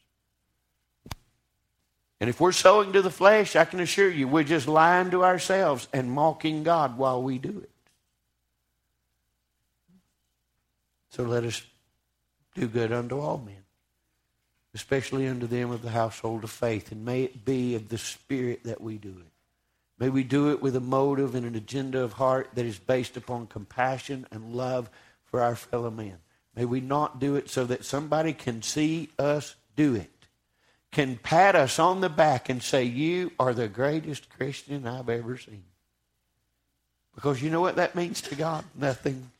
And 2.23 2.29
if 2.29 2.39
we're 2.39 2.53
sowing 2.53 2.93
to 2.93 3.01
the 3.01 3.09
flesh, 3.09 3.57
I 3.57 3.65
can 3.65 3.81
assure 3.81 4.09
you, 4.09 4.29
we're 4.29 4.45
just 4.45 4.65
lying 4.65 5.11
to 5.11 5.25
ourselves 5.25 5.89
and 5.91 6.09
mocking 6.09 6.63
God 6.63 6.97
while 6.97 7.21
we 7.21 7.37
do 7.37 7.49
it. 7.49 7.69
So 11.09 11.23
let 11.23 11.43
us 11.43 11.61
do 12.55 12.69
good 12.69 12.93
unto 12.93 13.19
all 13.19 13.39
men, 13.39 13.65
especially 14.73 15.27
unto 15.27 15.47
them 15.47 15.69
of 15.69 15.81
the 15.81 15.89
household 15.89 16.45
of 16.45 16.49
faith, 16.49 16.93
and 16.93 17.03
may 17.03 17.23
it 17.23 17.43
be 17.43 17.75
of 17.75 17.89
the 17.89 17.97
Spirit 17.97 18.63
that 18.63 18.79
we 18.79 18.97
do 18.97 19.09
it. 19.09 19.31
May 19.99 20.07
we 20.07 20.23
do 20.23 20.49
it 20.51 20.61
with 20.61 20.77
a 20.77 20.79
motive 20.79 21.35
and 21.35 21.45
an 21.45 21.55
agenda 21.55 21.99
of 21.99 22.13
heart 22.13 22.51
that 22.53 22.65
is 22.65 22.79
based 22.79 23.17
upon 23.17 23.47
compassion 23.47 24.27
and 24.31 24.53
love 24.53 24.89
for 25.25 25.41
our 25.41 25.57
fellow 25.57 25.91
men. 25.91 26.19
May 26.55 26.63
we 26.63 26.79
not 26.79 27.19
do 27.19 27.35
it 27.35 27.49
so 27.49 27.65
that 27.65 27.83
somebody 27.83 28.31
can 28.31 28.61
see 28.61 29.09
us 29.19 29.55
do 29.75 29.95
it, 29.95 30.09
can 30.93 31.17
pat 31.17 31.55
us 31.55 31.79
on 31.79 32.01
the 32.01 32.09
back 32.09 32.49
and 32.49 32.61
say, 32.61 32.83
You 32.83 33.31
are 33.39 33.53
the 33.53 33.67
greatest 33.67 34.29
Christian 34.29 34.87
I've 34.87 35.09
ever 35.09 35.37
seen. 35.37 35.63
Because 37.15 37.41
you 37.41 37.49
know 37.49 37.61
what 37.61 37.75
that 37.75 37.95
means 37.95 38.21
to 38.21 38.35
God? 38.35 38.63
Nothing. 38.75 39.31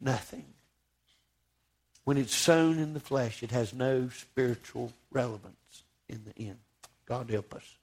Nothing. 0.00 0.44
When 2.04 2.16
it's 2.16 2.34
sown 2.34 2.78
in 2.78 2.92
the 2.92 3.00
flesh, 3.00 3.44
it 3.44 3.52
has 3.52 3.72
no 3.72 4.08
spiritual 4.08 4.92
relevance 5.12 5.84
in 6.08 6.22
the 6.24 6.46
end. 6.46 6.58
God 7.06 7.30
help 7.30 7.54
us. 7.54 7.76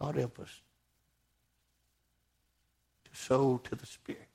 God 0.00 0.16
help 0.16 0.38
us 0.40 0.60
to 3.04 3.10
sow 3.20 3.60
to 3.64 3.74
the 3.74 3.86
Spirit. 3.86 4.26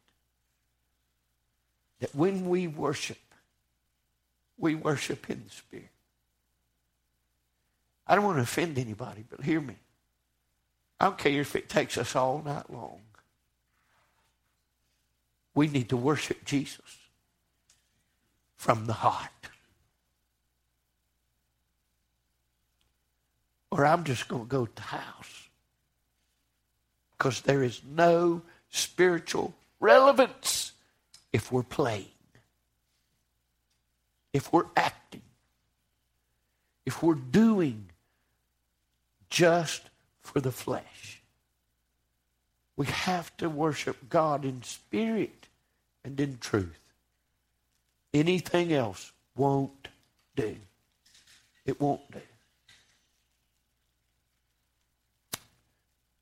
That 2.00 2.14
when 2.14 2.48
we 2.48 2.68
worship, 2.68 3.18
we 4.58 4.76
worship 4.76 5.30
in 5.32 5.44
the 5.46 5.52
Spirit. 5.52 5.93
I 8.06 8.16
don't 8.16 8.26
want 8.26 8.38
to 8.38 8.44
offend 8.44 8.78
anybody, 8.78 9.24
but 9.30 9.44
hear 9.44 9.62
me. 9.62 9.76
I 11.00 11.06
don't 11.06 11.18
care 11.18 11.42
if 11.42 11.56
it 11.56 11.70
takes 11.70 11.98
us 11.98 12.16
all 12.16 12.42
night 12.44 12.70
long. 12.70 13.02
We 15.56 15.68
need 15.68 15.90
to 15.90 15.98
worship 15.98 16.44
Jesus 16.46 16.98
from 18.58 18.86
the 18.86 18.94
heart. 18.94 19.30
Or 23.72 23.86
I'm 23.86 24.04
just 24.04 24.28
going 24.28 24.44
to 24.44 24.48
go 24.48 24.66
to 24.66 24.76
the 24.76 24.82
house 24.82 25.50
because 27.18 27.42
there 27.42 27.64
is 27.64 27.82
no 27.90 28.42
spiritual 28.70 29.54
relevance 29.80 30.74
if 31.32 31.52
we're 31.52 31.64
playing, 31.64 32.06
if 34.32 34.54
we're 34.54 34.68
acting, 34.76 35.22
if 36.86 37.02
we're 37.02 37.16
doing 37.16 37.90
just 39.34 39.82
for 40.22 40.40
the 40.40 40.52
flesh. 40.52 41.24
We 42.78 42.86
have 42.86 43.36
to 43.38 43.50
worship 43.50 43.98
God 44.08 44.46
in 44.46 44.62
spirit 44.62 45.48
and 46.06 46.20
in 46.20 46.38
truth. 46.38 46.80
Anything 48.14 48.72
else 48.72 49.12
won't 49.36 49.88
do. 50.36 50.56
It 51.66 51.82
won't 51.82 52.12
do. 52.12 52.20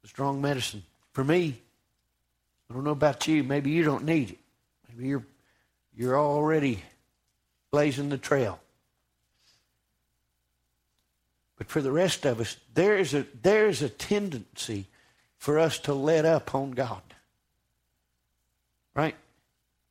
Strong 0.06 0.42
medicine 0.42 0.84
for 1.12 1.26
me, 1.26 1.62
I 2.70 2.74
don't 2.74 2.86
know 2.86 2.92
about 2.92 3.28
you, 3.28 3.44
maybe 3.44 3.72
you 3.72 3.84
don't 3.84 4.06
need 4.06 4.32
it. 4.32 4.40
Maybe 4.88 5.10
you're 5.10 5.26
you're 5.98 6.18
already 6.18 6.82
blazing 7.72 8.08
the 8.08 8.18
trail. 8.18 8.60
But 11.62 11.70
for 11.70 11.82
the 11.82 11.92
rest 11.92 12.26
of 12.26 12.40
us, 12.40 12.58
there 12.74 12.98
is 12.98 13.14
a 13.14 13.28
there 13.44 13.68
is 13.68 13.84
a 13.84 13.90
tendency 13.90 14.88
for 15.38 15.60
us 15.60 15.78
to 15.82 15.94
let 15.94 16.26
up 16.26 16.56
on 16.56 16.72
God. 16.72 17.04
Right? 18.96 19.14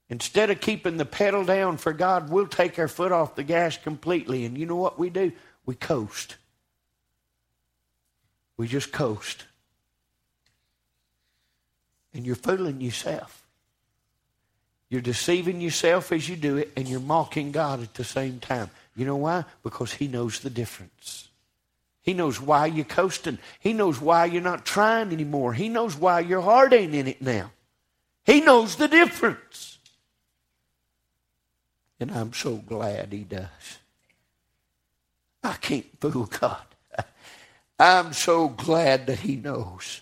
Instead 0.09 0.51
of 0.51 0.61
keeping 0.61 0.97
the 0.97 1.05
pedal 1.05 1.45
down 1.45 1.77
for 1.77 1.93
God, 1.93 2.29
we'll 2.29 2.49
take 2.49 2.77
our 2.81 2.89
foot 2.89 3.13
off 3.13 3.37
the 3.37 3.45
gas 3.45 3.77
completely. 3.77 4.45
And 4.45 4.59
you 4.59 4.67
know 4.67 4.75
what 4.75 4.99
we 4.99 5.11
do? 5.11 5.31
We 5.65 5.77
coast. 5.77 6.39
We 8.57 8.67
just 8.67 8.91
coast. 8.91 9.45
And 12.13 12.27
you're 12.27 12.35
fooling 12.35 12.81
yourself. 12.81 13.47
You're 14.89 15.03
deceiving 15.03 15.61
yourself 15.61 16.11
as 16.11 16.29
you 16.29 16.35
do 16.35 16.57
it, 16.57 16.73
and 16.77 16.89
you're 16.89 16.99
mocking 16.99 17.53
God 17.53 17.81
at 17.81 17.95
the 17.95 18.03
same 18.03 18.41
time. 18.41 18.71
You 18.97 19.07
know 19.07 19.15
why? 19.15 19.45
Because 19.63 19.93
He 19.93 20.09
knows 20.09 20.41
the 20.41 20.51
difference. 20.51 21.29
He 22.03 22.15
knows 22.15 22.41
why 22.41 22.67
you're 22.67 22.85
coasting. 22.85 23.39
He 23.59 23.73
knows 23.73 24.01
why 24.01 24.25
you're 24.25 24.43
not 24.43 24.65
trying 24.65 25.13
anymore. 25.13 25.53
He 25.53 25.69
knows 25.69 25.97
why 25.97 26.21
your 26.21 26.41
heart 26.41 26.73
ain't 26.73 26.95
in 26.95 27.07
it 27.07 27.21
now. 27.21 27.53
He 28.25 28.41
knows 28.41 28.77
the 28.77 28.89
difference. 28.89 29.79
And 31.99 32.11
I'm 32.11 32.33
so 32.33 32.57
glad 32.57 33.13
he 33.13 33.25
does. 33.25 33.79
I 35.43 35.55
can't 35.55 35.87
fool 36.01 36.27
God. 36.27 36.63
I'm 37.79 38.13
so 38.13 38.49
glad 38.49 39.07
that 39.07 39.21
he 39.21 39.37
knows. 39.37 40.01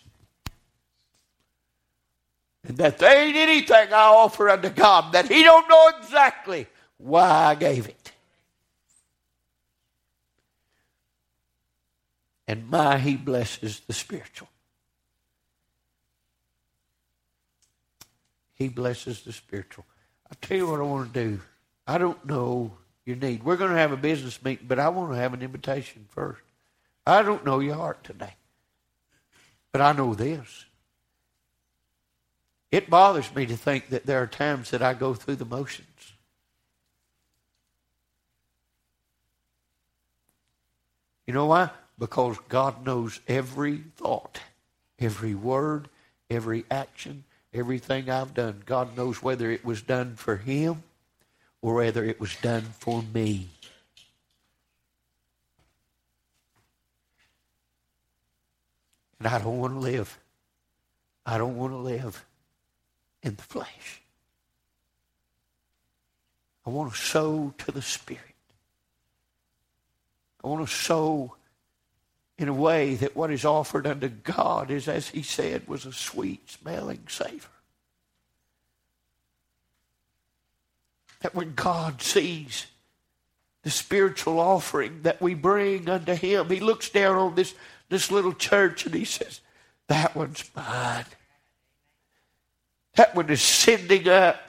And 2.66 2.76
that 2.78 2.98
there 2.98 3.24
ain't 3.24 3.36
anything 3.36 3.92
I 3.92 4.06
offer 4.06 4.50
unto 4.50 4.68
God 4.68 5.12
that 5.12 5.28
he 5.28 5.42
don't 5.42 5.68
know 5.68 5.90
exactly 5.98 6.66
why 6.98 7.28
I 7.28 7.54
gave 7.54 7.88
it. 7.88 8.07
And 12.48 12.70
my, 12.70 12.96
he 12.96 13.14
blesses 13.14 13.80
the 13.86 13.92
spiritual. 13.92 14.48
He 18.54 18.68
blesses 18.68 19.20
the 19.22 19.32
spiritual. 19.32 19.84
I'll 20.30 20.38
tell 20.40 20.56
you 20.56 20.70
what 20.70 20.80
I 20.80 20.84
want 20.84 21.12
to 21.12 21.24
do. 21.24 21.40
I 21.86 21.98
don't 21.98 22.24
know 22.24 22.72
your 23.04 23.16
need. 23.16 23.44
We're 23.44 23.58
going 23.58 23.70
to 23.70 23.76
have 23.76 23.92
a 23.92 23.98
business 23.98 24.42
meeting, 24.42 24.64
but 24.66 24.78
I 24.78 24.88
want 24.88 25.12
to 25.12 25.18
have 25.18 25.34
an 25.34 25.42
invitation 25.42 26.06
first. 26.08 26.40
I 27.06 27.22
don't 27.22 27.44
know 27.44 27.60
your 27.60 27.76
heart 27.76 28.02
today, 28.02 28.34
but 29.70 29.82
I 29.82 29.92
know 29.92 30.14
this. 30.14 30.64
It 32.70 32.88
bothers 32.88 33.34
me 33.34 33.44
to 33.46 33.56
think 33.56 33.90
that 33.90 34.06
there 34.06 34.22
are 34.22 34.26
times 34.26 34.70
that 34.70 34.82
I 34.82 34.94
go 34.94 35.12
through 35.12 35.36
the 35.36 35.44
motions. 35.44 35.86
You 41.26 41.34
know 41.34 41.46
why? 41.46 41.70
Because 41.98 42.38
God 42.48 42.86
knows 42.86 43.20
every 43.26 43.78
thought, 43.96 44.40
every 44.98 45.34
word, 45.34 45.88
every 46.30 46.64
action, 46.70 47.24
everything 47.52 48.08
I've 48.08 48.34
done. 48.34 48.62
God 48.64 48.96
knows 48.96 49.22
whether 49.22 49.50
it 49.50 49.64
was 49.64 49.82
done 49.82 50.14
for 50.14 50.36
Him 50.36 50.82
or 51.60 51.74
whether 51.74 52.04
it 52.04 52.20
was 52.20 52.36
done 52.36 52.62
for 52.78 53.02
me. 53.02 53.48
And 59.18 59.26
I 59.26 59.38
don't 59.38 59.58
want 59.58 59.74
to 59.74 59.80
live. 59.80 60.18
I 61.26 61.38
don't 61.38 61.56
want 61.56 61.72
to 61.72 61.78
live 61.78 62.24
in 63.22 63.34
the 63.34 63.42
flesh. 63.42 64.00
I 66.64 66.70
want 66.70 66.92
to 66.92 66.98
sow 66.98 67.52
to 67.58 67.72
the 67.72 67.82
Spirit. 67.82 68.22
I 70.44 70.46
want 70.46 70.66
to 70.68 70.72
sow 70.72 71.34
in 72.38 72.48
a 72.48 72.54
way 72.54 72.94
that 72.94 73.16
what 73.16 73.32
is 73.32 73.44
offered 73.44 73.86
unto 73.86 74.08
God 74.08 74.70
is, 74.70 74.86
as 74.86 75.08
he 75.08 75.22
said, 75.22 75.66
was 75.66 75.84
a 75.84 75.92
sweet 75.92 76.48
smelling 76.48 77.02
savor. 77.08 77.48
That 81.20 81.34
when 81.34 81.54
God 81.54 82.00
sees 82.00 82.66
the 83.64 83.70
spiritual 83.70 84.38
offering 84.38 85.02
that 85.02 85.20
we 85.20 85.34
bring 85.34 85.90
unto 85.90 86.14
him, 86.14 86.48
he 86.48 86.60
looks 86.60 86.90
down 86.90 87.16
on 87.16 87.34
this, 87.34 87.56
this 87.88 88.12
little 88.12 88.32
church 88.32 88.86
and 88.86 88.94
he 88.94 89.04
says, 89.04 89.40
That 89.88 90.14
one's 90.14 90.48
mine. 90.54 91.06
That 92.94 93.16
one 93.16 93.30
is 93.30 93.42
sending 93.42 94.08
up 94.08 94.40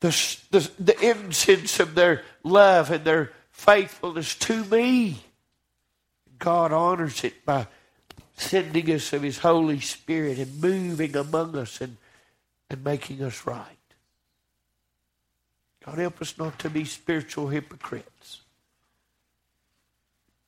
the, 0.00 0.08
the, 0.50 0.70
the 0.78 1.00
incense 1.00 1.80
of 1.80 1.94
their 1.94 2.22
love 2.42 2.90
and 2.90 3.02
their 3.04 3.32
faithfulness 3.50 4.34
to 4.36 4.62
me. 4.66 5.22
God 6.44 6.72
honors 6.72 7.24
it 7.24 7.46
by 7.46 7.66
sending 8.36 8.92
us 8.92 9.14
of 9.14 9.22
His 9.22 9.38
Holy 9.38 9.80
Spirit 9.80 10.38
and 10.38 10.60
moving 10.60 11.16
among 11.16 11.56
us 11.56 11.80
and, 11.80 11.96
and 12.68 12.84
making 12.84 13.22
us 13.22 13.46
right. 13.46 13.78
God 15.86 15.96
help 15.96 16.20
us 16.20 16.36
not 16.36 16.58
to 16.58 16.68
be 16.68 16.84
spiritual 16.84 17.48
hypocrites. 17.48 18.42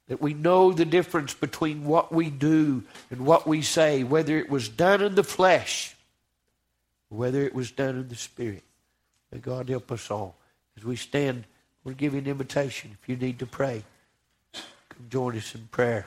That 0.09 0.21
we 0.21 0.35
know 0.35 0.71
the 0.71 0.85
difference 0.85 1.33
between 1.33 1.87
what 1.87 2.13
we 2.13 2.29
do 2.29 2.83
and 3.11 3.25
what 3.25 3.47
we 3.47 3.63
say, 3.63 4.05
whether 4.05 4.37
it 4.37 4.51
was 4.51 4.69
done 4.69 5.01
in 5.01 5.15
the 5.15 5.25
flesh 5.25 5.97
or 7.11 7.17
whether 7.17 7.43
it 7.43 7.55
was 7.55 7.71
done 7.71 7.97
in 7.97 8.09
the 8.09 8.17
Spirit. 8.17 8.65
May 9.33 9.39
God 9.39 9.71
help 9.71 9.91
us 9.91 10.11
all. 10.11 10.37
As 10.77 10.85
we 10.85 10.97
stand, 10.97 11.45
give 11.97 12.13
you 12.13 12.19
an 12.19 12.27
invitation 12.27 12.99
if 13.01 13.09
you 13.09 13.17
need 13.17 13.39
to 13.39 13.47
pray. 13.47 13.83
Join 15.09 15.37
us 15.37 15.55
in 15.55 15.69
prayer. 15.69 16.07